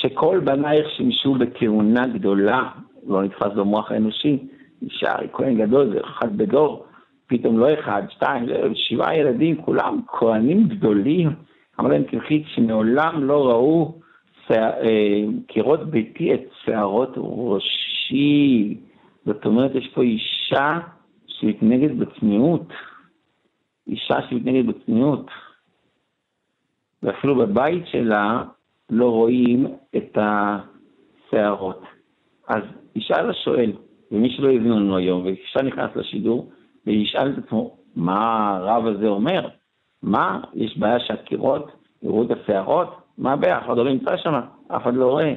שכל 0.01 0.41
בנייך 0.45 0.91
שימשו 0.97 1.35
בכהונה 1.35 2.07
גדולה, 2.07 2.71
לא 3.07 3.23
נתפס 3.23 3.53
במוח 3.57 3.91
האנושי, 3.91 4.39
אישה, 4.83 5.13
כהן 5.33 5.59
גדול, 5.59 5.91
זה 5.93 6.01
אחד 6.01 6.37
בדור, 6.37 6.87
פתאום 7.27 7.59
לא 7.59 7.75
אחד, 7.81 8.03
שתיים, 8.11 8.47
שבעה 8.75 9.17
ילדים, 9.17 9.63
כולם 9.63 10.01
כהנים 10.07 10.69
גדולים. 10.69 11.31
אמר 11.81 11.89
להם 11.89 12.05
קמחית 12.05 12.43
שמעולם 12.47 13.25
לא 13.25 13.49
ראו 13.49 13.95
אה, 14.51 15.25
קירות 15.47 15.91
ביתי 15.91 16.35
את 16.35 16.41
שערות 16.65 17.13
ראשי. 17.17 18.77
זאת 19.27 19.47
אומרת, 19.47 19.75
יש 19.75 19.89
פה 19.95 20.03
אישה 20.03 20.79
שמתנהגת 21.27 21.91
בצניעות, 21.91 22.69
אישה 23.87 24.17
שמתנהגת 24.31 24.65
בצניעות, 24.65 25.27
ואפילו 27.03 27.35
בבית 27.37 27.87
שלה 27.87 28.43
לא 28.91 29.11
רואים 29.11 29.67
את 29.97 30.19
השערות. 30.19 31.83
אז 32.49 32.63
ישאל 32.97 33.31
השואל, 33.31 33.73
ומי 34.13 34.31
שלא 34.31 34.49
הבין 34.49 34.73
לנו 34.73 34.97
היום, 34.97 35.25
ואישה 35.25 35.63
נכנס 35.63 35.91
לשידור, 35.97 36.51
וישאל 36.87 37.33
את 37.33 37.45
עצמו, 37.45 37.77
מה 37.97 38.51
הרב 38.57 38.87
הזה 38.87 39.09
אומר? 39.09 39.49
מה, 40.03 40.41
יש 40.55 40.79
בעיה 40.79 41.01
שהקירות 41.01 41.71
יראו 42.03 42.23
את 42.23 42.31
השערות? 42.31 42.97
מה 43.19 43.33
הבעיה? 43.33 43.59
אף 43.59 43.65
אחד 43.65 43.77
לא 43.77 43.85
נמצא 43.85 44.17
שם, 44.17 44.35
אף 44.69 44.83
אחד 44.83 44.95
לא 44.95 45.11
רואה. 45.11 45.35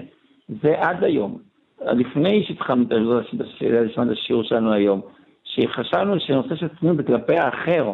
זה 0.62 0.74
עד 0.78 1.04
היום. 1.04 1.38
לפני 1.82 2.44
שהתחלנו 2.44 2.84
את 2.84 4.10
השיעור 4.12 4.44
שלנו 4.44 4.74
היום, 4.74 5.02
שחשבנו 5.44 6.20
שנושא 6.20 6.56
של 6.56 6.68
צניעות 6.80 6.98
זה 6.98 7.04
כלפי 7.04 7.38
האחר, 7.38 7.92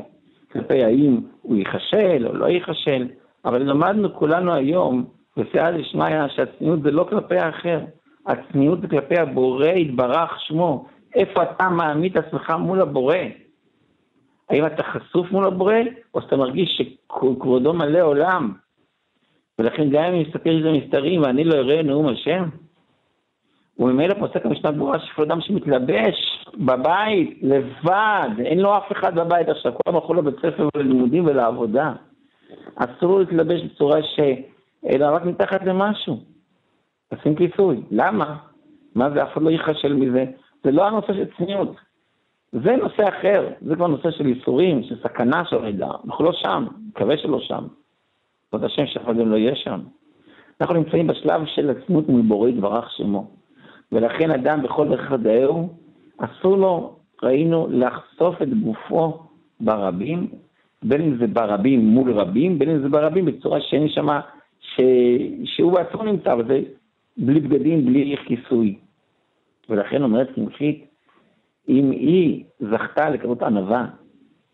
כלפי 0.51 0.83
האם 0.83 1.19
הוא 1.41 1.57
ייכשל 1.57 2.27
או 2.27 2.33
לא 2.33 2.45
ייכשל, 2.45 3.07
אבל 3.45 3.61
למדנו 3.63 4.13
כולנו 4.13 4.53
היום, 4.53 5.05
בסייע 5.39 5.71
דשמיא, 5.71 6.27
שהצניעות 6.27 6.81
זה 6.81 6.91
לא 6.91 7.03
כלפי 7.09 7.37
האחר, 7.37 7.79
הצניעות 8.25 8.81
זה 8.81 8.87
כלפי 8.87 9.19
הבורא 9.19 9.67
יתברך 9.67 10.39
שמו. 10.39 10.85
איפה 11.15 11.43
אתה 11.43 11.69
מעמיד 11.69 12.17
את 12.17 12.25
עצמך 12.25 12.49
מול 12.59 12.81
הבורא? 12.81 13.15
האם 14.49 14.65
אתה 14.65 14.83
חשוף 14.83 15.31
מול 15.31 15.45
הבורא, 15.45 15.75
או 16.13 16.21
שאתה 16.21 16.37
מרגיש 16.37 16.81
שכבודו 16.81 17.73
מלא 17.73 18.01
עולם? 18.01 18.53
ולכן 19.59 19.89
גם 19.89 20.03
אם 20.03 20.13
אני 20.13 20.23
מסתכל 20.27 20.49
על 20.49 20.63
זה 20.63 20.71
מסתרים 20.71 21.21
ואני 21.21 21.43
לא 21.43 21.55
אראה 21.55 21.81
נאום 21.83 22.07
השם, 22.07 22.43
וממילא 23.79 24.13
פוסק 24.13 24.45
המשנה 24.45 24.71
ברורה 24.71 24.99
שכל 24.99 25.21
אדם 25.21 25.41
שמתלבש 25.41 26.45
בבית, 26.57 27.39
לבד, 27.41 28.29
אין 28.45 28.59
לו 28.59 28.77
אף 28.77 28.91
אחד 28.91 29.15
בבית 29.15 29.49
עכשיו, 29.49 29.73
כולם 29.83 29.95
הלכו 29.95 30.13
לבית 30.13 30.35
ספר 30.35 30.67
וללימודים 30.75 31.25
ולעבודה. 31.25 31.93
אסור 32.75 33.19
להתלבש 33.19 33.61
בצורה 33.61 34.03
ש... 34.03 34.19
אלא 34.85 35.15
רק 35.15 35.25
מתחת 35.25 35.63
למשהו. 35.63 36.19
עושים 37.11 37.35
כיסוי. 37.35 37.81
למה? 37.91 38.37
מה 38.95 39.09
זה, 39.09 39.23
אף 39.23 39.33
אחד 39.33 39.41
לא 39.41 39.49
ייחשל 39.49 39.93
מזה. 39.93 40.25
זה 40.63 40.71
לא 40.71 40.87
הנושא 40.87 41.13
של 41.13 41.25
צניעות. 41.37 41.75
זה 42.51 42.75
נושא 42.75 43.09
אחר, 43.09 43.49
זה 43.61 43.75
כבר 43.75 43.87
נושא 43.87 44.11
של 44.11 44.27
ייסורים, 44.27 44.83
של 44.83 44.95
סכנה 45.03 45.45
של 45.45 45.55
רגע. 45.55 45.87
אנחנו 46.05 46.25
לא 46.25 46.31
שם, 46.33 46.65
מקווה 46.87 47.17
שלא 47.17 47.39
שם. 47.39 47.67
כבוד 48.49 48.63
השם 48.63 48.85
שלך 48.85 49.05
גם 49.05 49.31
לא 49.31 49.35
יהיה 49.35 49.55
שם. 49.55 49.79
אנחנו 50.61 50.75
נמצאים 50.75 51.07
בשלב 51.07 51.45
של 51.45 51.69
עצמות 51.69 52.09
מול 52.09 52.21
בורא 52.21 52.49
יתברך 52.49 52.91
שמו. 52.91 53.27
ולכן 53.91 54.31
אדם 54.31 54.63
בכל 54.63 54.89
דרך 54.89 55.09
חדאהו, 55.09 55.69
אסור 56.17 56.57
לו, 56.57 56.95
ראינו, 57.23 57.67
לחשוף 57.69 58.41
את 58.41 58.53
גופו 58.53 59.19
ברבים, 59.59 60.27
בין 60.83 61.01
אם 61.01 61.17
זה 61.17 61.27
ברבים 61.27 61.87
מול 61.87 62.11
רבים, 62.11 62.59
בין 62.59 62.69
אם 62.69 62.81
זה 62.81 62.89
ברבים 62.89 63.25
בצורה 63.25 63.61
שאין 63.61 63.89
שמה, 63.89 64.21
ש... 64.79 64.83
שהוא 65.55 65.71
בעצמו 65.73 66.03
נמצא, 66.03 66.35
וזה 66.39 66.59
בלי 67.17 67.39
בגדים, 67.39 67.85
בלי 67.85 68.15
כיסוי. 68.25 68.75
ולכן 69.69 70.03
אומרת 70.03 70.31
קמחית, 70.35 70.85
אם 71.69 71.91
היא 71.91 72.43
זכתה 72.59 73.09
לכזאת 73.09 73.43
ענווה, 73.43 73.85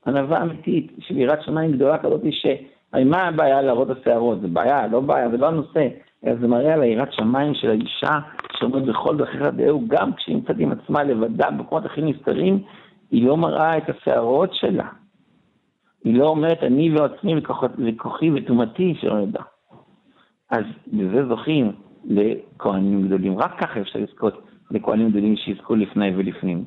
ענווה 0.07 0.41
אמיתית, 0.41 0.91
של 0.99 1.17
יראת 1.17 1.41
שמיים 1.41 1.71
גדולה 1.71 1.97
כזאת, 1.97 2.21
ש... 2.31 2.45
מה 3.05 3.27
הבעיה 3.27 3.61
להראות 3.61 3.91
את 3.91 3.97
השערות? 3.97 4.41
זה 4.41 4.47
בעיה, 4.47 4.87
לא 4.87 4.99
בעיה, 4.99 5.29
זה 5.29 5.37
לא 5.37 5.47
הנושא. 5.47 5.87
אלא 6.25 6.35
זה 6.35 6.47
מראה 6.47 6.73
על 6.73 6.81
היראת 6.81 7.13
שמיים 7.13 7.53
של 7.53 7.69
האישה 7.69 8.19
שעומדת 8.57 8.85
בכל 8.85 9.17
דרכי 9.17 9.37
דעהו, 9.37 9.87
גם 9.87 10.13
כשהיא 10.13 10.35
נמצאת 10.35 10.55
עם 10.59 10.71
עצמה 10.71 11.03
לבדה 11.03 11.51
במקומות 11.51 11.85
הכי 11.85 12.01
נסתרים, 12.01 12.59
היא 13.11 13.27
לא 13.27 13.37
מראה 13.37 13.77
את 13.77 13.89
השערות 13.89 14.53
שלה. 14.53 14.87
היא 16.03 16.17
לא 16.17 16.27
אומרת, 16.27 16.63
אני 16.63 16.91
ועצמי 16.95 17.33
וכוחי 17.77 18.31
וטומאתי 18.31 18.95
שלא 19.01 19.21
נדע. 19.21 19.41
אז 20.49 20.63
בזה 20.87 21.27
זוכים 21.27 21.71
לכהנים 22.05 23.07
גדולים. 23.07 23.37
רק 23.39 23.59
ככה 23.59 23.81
אפשר 23.81 23.99
לזכות 23.99 24.47
לכהנים 24.71 25.09
גדולים 25.09 25.35
שיזכו 25.35 25.75
לפני 25.75 26.15
ולפנים. 26.15 26.65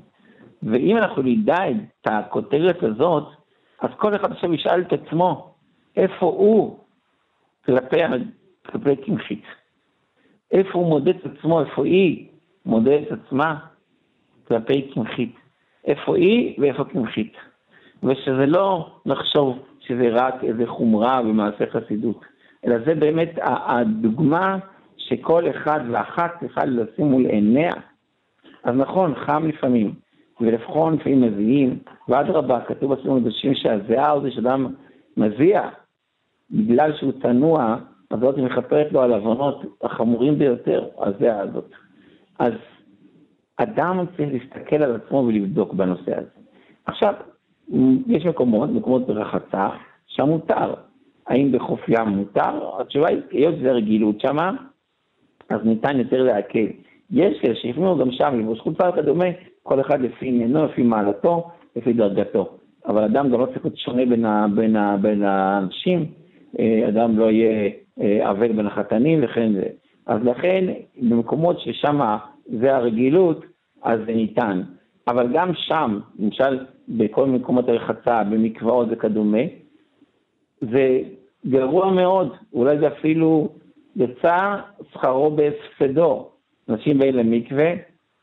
ואם 0.62 0.97
אנחנו 0.97 1.22
נדע 1.22 1.70
את 1.70 2.07
הכותרת 2.07 2.83
הזאת, 2.83 3.24
אז 3.81 3.91
כל 3.97 4.16
אחד 4.16 4.33
עכשיו 4.33 4.55
ישאל 4.55 4.81
את 4.81 4.93
עצמו, 4.93 5.55
איפה 5.97 6.26
הוא 6.26 6.79
כלפי, 7.64 7.97
כלפי 8.66 8.97
קמחית? 8.97 9.45
איפה 10.53 10.79
הוא 10.79 10.89
מודד 10.89 11.16
את 11.16 11.26
עצמו, 11.26 11.61
איפה 11.61 11.85
היא 11.85 12.29
מודדת 12.66 13.12
את 13.12 13.18
עצמה 13.26 13.59
כלפי 14.49 14.91
קמחית? 14.95 15.35
איפה 15.85 16.16
היא 16.16 16.61
ואיפה 16.61 16.85
קמחית? 16.85 17.33
ושזה 18.03 18.47
לא 18.47 18.91
נחשוב 19.07 19.59
שזה 19.81 20.09
רק 20.12 20.45
איזה 20.45 20.66
חומרה 20.66 21.22
במעשה 21.22 21.64
חסידות, 21.70 22.24
אלא 22.67 22.77
זה 22.87 22.95
באמת 22.95 23.35
הדוגמה 23.43 24.59
שכל 24.97 25.51
אחד 25.51 25.81
ואחת 25.91 26.31
צריכה 26.41 26.65
לשים 26.65 27.07
מול 27.07 27.27
עיניה. 27.27 27.73
אז 28.65 28.75
נכון, 28.77 29.15
חם 29.15 29.47
לפעמים, 29.49 29.95
ולבחון 30.41 30.95
לפעמים 30.95 31.23
מזיעים, 31.23 31.79
ואדרבה, 32.09 32.61
כתוב 32.61 32.95
בספרים 32.95 33.17
הקדושים 33.17 33.55
שהזיעה 33.55 34.21
זה 34.21 34.31
שאדם 34.31 34.67
מזיע, 35.17 35.69
בגלל 36.51 36.97
שהוא 36.97 37.13
צנוע, 37.23 37.77
אז 38.11 38.21
זאת 38.21 38.39
מכפרת 38.39 38.93
לו 38.93 39.01
על 39.01 39.13
עוונות 39.13 39.63
החמורים 39.83 40.39
ביותר, 40.39 40.89
הזיעה 40.99 41.41
הזאת. 41.41 41.71
אז 42.39 42.53
אדם 43.57 44.05
צריך 44.17 44.29
להסתכל 44.33 44.77
על 44.77 44.97
עצמו 44.97 45.17
ולבדוק 45.17 45.75
בנושא 45.75 46.17
הזה. 46.17 46.29
עכשיו, 46.87 47.15
יש 48.07 48.27
מקומות, 48.27 48.71
מקומות 48.71 49.07
ברחצה, 49.07 49.69
שם 50.07 50.29
מותר. 50.29 50.75
האם 51.29 51.53
בחוף 51.53 51.81
ים 51.89 52.09
מותר? 52.09 52.81
התשובה 52.81 53.09
היא, 53.09 53.20
היות 53.31 53.55
שזה 53.59 53.72
רגילות 53.72 54.20
שמה, 54.20 54.53
אז 55.49 55.61
ניתן 55.64 55.99
יותר 55.99 56.22
להקל. 56.22 56.66
יש 57.11 57.41
כאלה 57.41 57.55
שיפנו 57.55 57.99
גם 57.99 58.11
שם 58.11 58.41
לבוש 58.41 58.61
חולצה 58.61 58.89
וכדומה, 58.89 59.24
כל 59.62 59.81
אחד 59.81 60.01
לפי 60.01 60.29
עניינו, 60.29 60.64
לפי 60.64 60.83
מעלתו, 60.83 61.51
לפי 61.76 61.93
דרגתו. 61.93 62.49
אבל 62.87 63.05
אדם 63.05 63.31
גם 63.31 63.41
לא 63.41 63.47
צריך 63.47 63.64
להיות 63.64 63.79
שונה 63.79 64.07
בין, 64.07 64.24
ה, 64.24 64.47
בין, 64.55 64.76
ה, 64.76 64.97
בין 64.97 65.22
האנשים, 65.22 66.07
אה, 66.59 66.89
אדם 66.89 67.18
לא 67.18 67.31
יהיה 67.31 67.70
אה, 68.01 68.31
אבל 68.31 68.53
בין 68.53 68.66
החתנים 68.66 69.20
וכן 69.24 69.53
זה. 69.53 69.66
אז 70.07 70.24
לכן, 70.24 70.64
במקומות 70.97 71.61
ששם 71.61 72.01
זה 72.61 72.76
הרגילות, 72.76 73.45
אז 73.83 74.01
זה 74.07 74.14
ניתן. 74.14 74.62
אבל 75.09 75.29
גם 75.33 75.51
שם, 75.55 76.01
למשל 76.18 76.59
בכל 76.89 77.26
מקומות 77.26 77.68
הרחצה, 77.68 78.24
במקוואות 78.24 78.89
וכדומה, 78.91 79.43
זה 80.61 81.01
גרוע 81.47 81.91
מאוד, 81.91 82.32
אולי 82.53 82.78
זה 82.78 82.89
אפילו 82.89 83.49
יצא 83.97 84.57
שכרו 84.93 85.30
בהפסדו. 85.30 86.28
אנשים 86.68 86.99
באים 86.99 87.14
למקווה 87.14 87.72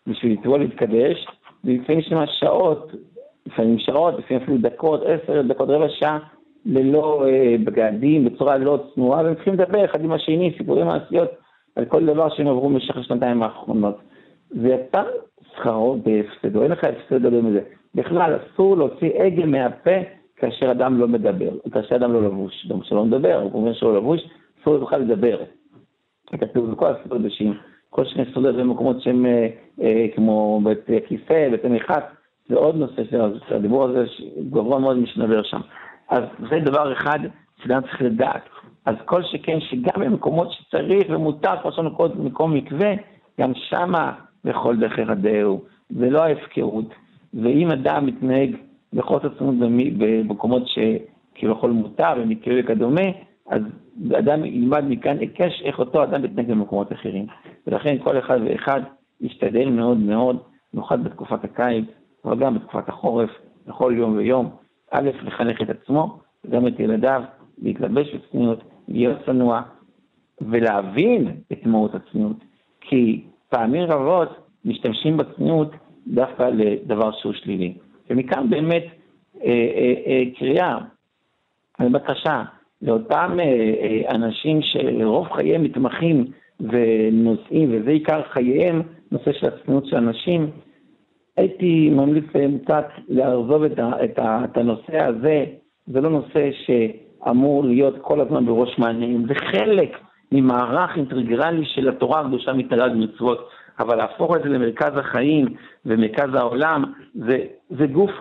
בשביל 0.07 0.34
לטבול 0.34 0.59
להתקדש, 0.59 1.28
ולפעמים 1.63 1.99
יש 1.99 2.07
שם 2.07 2.24
שעות, 2.39 2.91
לפעמים 3.45 3.80
שעות, 3.80 4.20
לפעמים 4.20 4.43
אפילו 4.43 4.57
דקות, 4.57 5.01
עשר 5.05 5.41
דקות, 5.41 5.70
רבע 5.70 5.89
שעה, 5.89 6.20
ללא 6.66 7.26
אה, 7.28 7.55
בגדים, 7.63 8.26
בצורה 8.26 8.57
לא 8.57 8.84
צנועה, 8.93 9.24
והם 9.24 9.36
צריכים 9.36 9.53
לדבר 9.53 9.86
אחד 9.86 10.03
עם 10.03 10.11
השני, 10.11 10.53
סיפורים 10.57 10.86
מעשיות, 10.86 11.30
על 11.76 11.86
כל 11.86 12.05
דבר 12.05 12.30
שהם 12.30 12.47
עברו 12.47 12.70
במשך 12.70 12.97
השנתיים 12.97 13.43
האחרונות. 13.43 13.97
ויצא 14.51 15.03
שכרו 15.55 15.97
בהפסדו, 16.03 16.63
אין 16.63 16.72
לך 16.72 16.84
הפסד 16.84 17.26
גדול 17.26 17.41
מזה. 17.41 17.61
בכלל, 17.95 18.36
אסור 18.36 18.78
להוציא 18.78 19.24
הגה 19.24 19.45
מהפה 19.45 19.97
כאשר 20.36 20.72
אדם 20.72 21.00
לא 21.00 21.08
מדבר, 21.08 21.50
כאשר 21.72 21.96
אדם 21.96 22.14
לא 22.14 22.24
לבוש. 22.24 22.68
גם 22.70 22.82
כשלא 22.82 23.06
מדבר, 23.06 23.42
הוא 23.42 23.62
אומר 23.62 23.74
שהוא 23.74 23.92
לא 23.92 23.98
לבוש, 23.98 24.22
אסור 24.62 24.78
בכלל 24.78 25.02
לדבר. 25.02 25.38
כתוב 26.28 26.72
בכל 26.72 26.88
הספר 26.88 27.18
קדושים, 27.18 27.54
כל 27.90 28.06
שני 28.06 28.24
סודות 28.34 28.56
במקומות 28.56 29.02
שהם 29.02 29.26
אה, 29.26 29.48
אה, 29.82 30.06
כמו 30.16 30.62
בית 30.64 31.06
כיסא, 31.08 31.50
בית 31.52 31.66
המחץ, 31.66 32.04
זה 32.50 32.56
עוד 32.56 32.76
נושא 32.76 33.02
שהדיבור 33.50 33.84
הזה 33.84 34.06
גבוה 34.50 34.80
מאוד 34.80 34.98
משנדבר 34.98 35.44
שם. 35.44 35.62
אז 36.10 36.24
זה 36.50 36.60
דבר 36.60 36.94
אחד 36.94 37.20
שאדם 37.64 37.82
צריך 37.82 38.02
לדעת. 38.02 38.42
אז 38.86 38.96
כל 39.06 39.24
שכן 39.24 39.60
שגם 39.60 40.02
במקומות 40.02 40.52
שצריך 40.52 41.08
ומותר, 41.10 41.62
כמו 41.62 41.72
שאנו 41.72 41.96
קודם 41.96 42.26
מקום 42.26 42.54
מקווה, 42.54 42.94
גם 43.42 43.52
שמה 43.56 44.14
בכל 44.46 44.78
דרך 44.78 44.98
ירדהו, 44.98 45.64
זה 45.90 46.10
לא 46.10 46.24
ההפקרות. 46.24 46.86
ואם 47.34 47.72
אדם 47.72 48.06
מתנהג 48.06 48.56
בחוסר 48.96 49.30
צנות 49.38 49.56
במקומות 49.98 50.64
שכביכול 50.68 51.72
מותר 51.72 52.14
ומקווה 52.18 52.56
וכדומה, 52.60 53.02
אז 53.50 53.62
אדם 54.20 54.46
ילמד 54.46 54.84
מכאן 54.89 55.18
היקש 55.18 55.62
איך 55.66 55.80
אותו 55.80 56.04
אדם 56.04 56.22
מתנהג 56.22 56.48
במקומות 56.48 56.93
אחרים. 56.93 57.26
ולכן 57.68 57.98
כל 58.04 58.20
אחד 58.20 58.39
ואחד 58.46 58.82
ישתדל 59.22 59.70
מאוד 59.70 59.98
מאוד, 59.98 60.38
במיוחד 60.74 61.04
בתקופת 61.04 61.43
הקיץ, 61.43 61.86
אבל 62.26 62.39
גם 62.39 62.56
בתקופת 62.56 62.89
החורף, 62.89 63.30
בכל 63.68 63.93
יום 63.98 64.18
ויום, 64.18 64.50
א', 64.91 65.10
לחנך 65.24 65.62
את 65.62 65.70
עצמו, 65.70 66.20
וגם 66.46 66.68
את 66.68 66.80
ילדיו, 66.80 67.24
להתלבש 67.62 68.16
בצניעות, 68.16 68.60
להיות 68.88 69.18
צנוע, 69.26 69.62
ולהבין 70.41 71.32
את 71.52 71.66
מהות 71.66 71.96
הצניעות. 71.96 72.38
כי 72.82 73.24
פעמים 73.50 73.84
רבות 73.84 74.30
משתמשים 74.66 75.18
בצניעות 75.18 75.72
דווקא 76.08 76.43
לדבר 76.43 77.12
שהוא 77.12 77.34
שלילי. 77.34 77.74
ומכאן 78.10 78.49
באמת 78.49 78.86
אה, 79.43 79.49
אה, 79.49 79.93
אה, 80.08 80.24
קריאה, 80.39 80.78
בקשה, 81.80 82.43
לאותם 82.82 83.38
אה, 83.39 83.43
אה, 83.43 84.16
אנשים 84.16 84.60
שרוב 84.62 85.28
חייהם 85.32 85.64
מתמחים 85.64 86.26
ונושאים, 86.60 87.70
וזה 87.72 87.89
עיקר 87.89 88.22
חייהם, 88.24 88.82
נושא 89.12 89.32
של 89.34 89.47
הצניעות 89.47 89.86
של 89.86 89.95
אנשים, 89.95 90.49
הייתי 91.38 91.89
ממליץ 91.89 92.26
להם 92.36 92.58
קצת 92.58 92.88
לעזוב 93.08 93.64
את, 93.64 93.72
את, 94.03 94.20
את 94.20 94.58
הנושא 94.58 94.99
הזה, 95.03 95.45
זה 95.88 96.01
לא 96.01 96.10
נושא 96.10 96.49
שאמור 96.66 97.64
להיות 97.64 97.95
כל 98.01 98.22
הזמן 98.22 98.45
בראש 98.45 98.80
מעניינים, 98.80 99.28
זה 99.28 99.34
חלק 99.36 99.97
ממערך 100.32 100.97
אינטגרלי 100.97 101.66
של 101.66 101.89
התורה 101.89 102.22
הקדושה 102.22 102.53
מתנהג 102.53 102.91
מצוות, 102.95 103.49
אבל 103.80 103.95
להפוך 103.95 104.36
את 104.36 104.43
זה 104.43 104.49
למרכז 104.49 104.97
החיים 104.97 105.45
ומרכז 105.86 106.34
העולם, 106.34 106.84
זה, 107.13 107.38
זה 107.69 107.88
גוף 107.88 108.11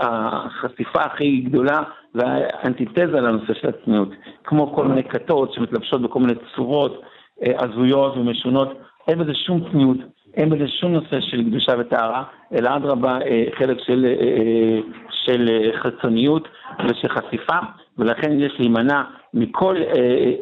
החשיפה 0.00 1.00
הכי 1.00 1.40
גדולה 1.40 1.82
והאנטיתזה 2.14 3.20
לנושא 3.20 3.54
של 3.54 3.68
הצניעות, 3.68 4.08
כמו 4.44 4.74
כל 4.74 4.88
מיני 4.88 5.04
כתות 5.04 5.52
שמתלבשות 5.52 6.02
בכל 6.02 6.20
מיני 6.20 6.34
צורות 6.56 7.02
אה, 7.42 7.52
הזויות 7.58 8.16
ומשונות, 8.16 8.78
אין 9.08 9.18
בזה 9.18 9.34
שום 9.34 9.70
צניעות. 9.72 9.96
אין 10.34 10.50
בזה 10.50 10.68
שום 10.68 10.92
נושא 10.92 11.20
של 11.20 11.44
קדושה 11.44 11.72
וטהרה, 11.78 12.24
אלא 12.52 12.76
אדרבה 12.76 13.18
אה, 13.22 13.44
חלק 13.58 13.76
של, 13.86 14.06
אה, 14.20 14.78
של 15.10 15.70
חיצוניות 15.82 16.48
ושל 16.84 17.08
חשיפה, 17.08 17.58
ולכן 17.98 18.40
יש 18.40 18.52
להימנע 18.58 19.02
מכל 19.34 19.76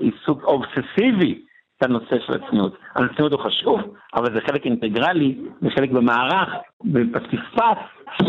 עיסוק 0.01 0.45
אובססיבי 0.45 1.46
את 1.79 1.83
הנושא 1.83 2.17
של 2.27 2.33
הצניעות. 2.33 2.77
הצניעות 2.95 3.33
הוא 3.33 3.41
חשוב, 3.41 3.81
אבל 4.15 4.35
זה 4.35 4.41
חלק 4.47 4.65
אינטגרלי 4.65 5.39
וחלק 5.63 5.91
במערך, 5.91 6.49
בפסיפס 6.85 7.79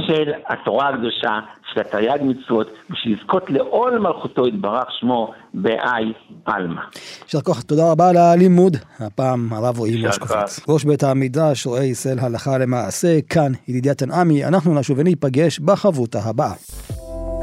של 0.08 0.32
התורה 0.48 0.90
הקדושה, 0.90 1.40
של 1.74 1.82
התרי"ג 1.82 2.18
מצוות, 2.22 2.68
בשביל 2.90 3.18
לזכות 3.18 3.50
לעול 3.50 4.00
מלכותו 4.00 4.48
יתברך 4.48 4.92
שמו 5.00 5.34
באי 5.54 6.14
עלמא. 6.46 6.82
יישר 7.24 7.42
כוח, 7.42 7.62
תודה 7.62 7.92
רבה 7.92 8.10
על 8.10 8.18
הלימוד, 8.18 8.78
הפעם 9.00 9.54
הרב 9.54 9.78
רועי 9.78 10.06
מושקופץ. 10.06 10.70
ראש 10.70 10.84
בית 10.84 11.04
המדרש, 11.04 11.66
רואה 11.66 11.84
ישראל 11.84 12.20
הלכה 12.20 12.58
למעשה, 12.58 13.22
כאן 13.30 13.52
ידידיה 13.68 13.94
תנעמי, 13.94 14.46
אנחנו 14.46 14.80
נשוב 14.80 15.00
וניפגש 15.00 15.60
בחברותה 15.60 16.20
הבאה. 16.26 16.54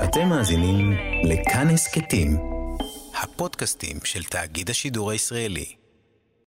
אתם 0.05 0.29
מאזינים 0.29 0.93
לכאן 1.25 1.67
הסכתים, 1.73 2.29
הפודקאסטים 3.23 3.97
של 4.05 4.23
תאגיד 4.23 4.71
השידור 4.71 5.11
הישראלי. 5.11 5.84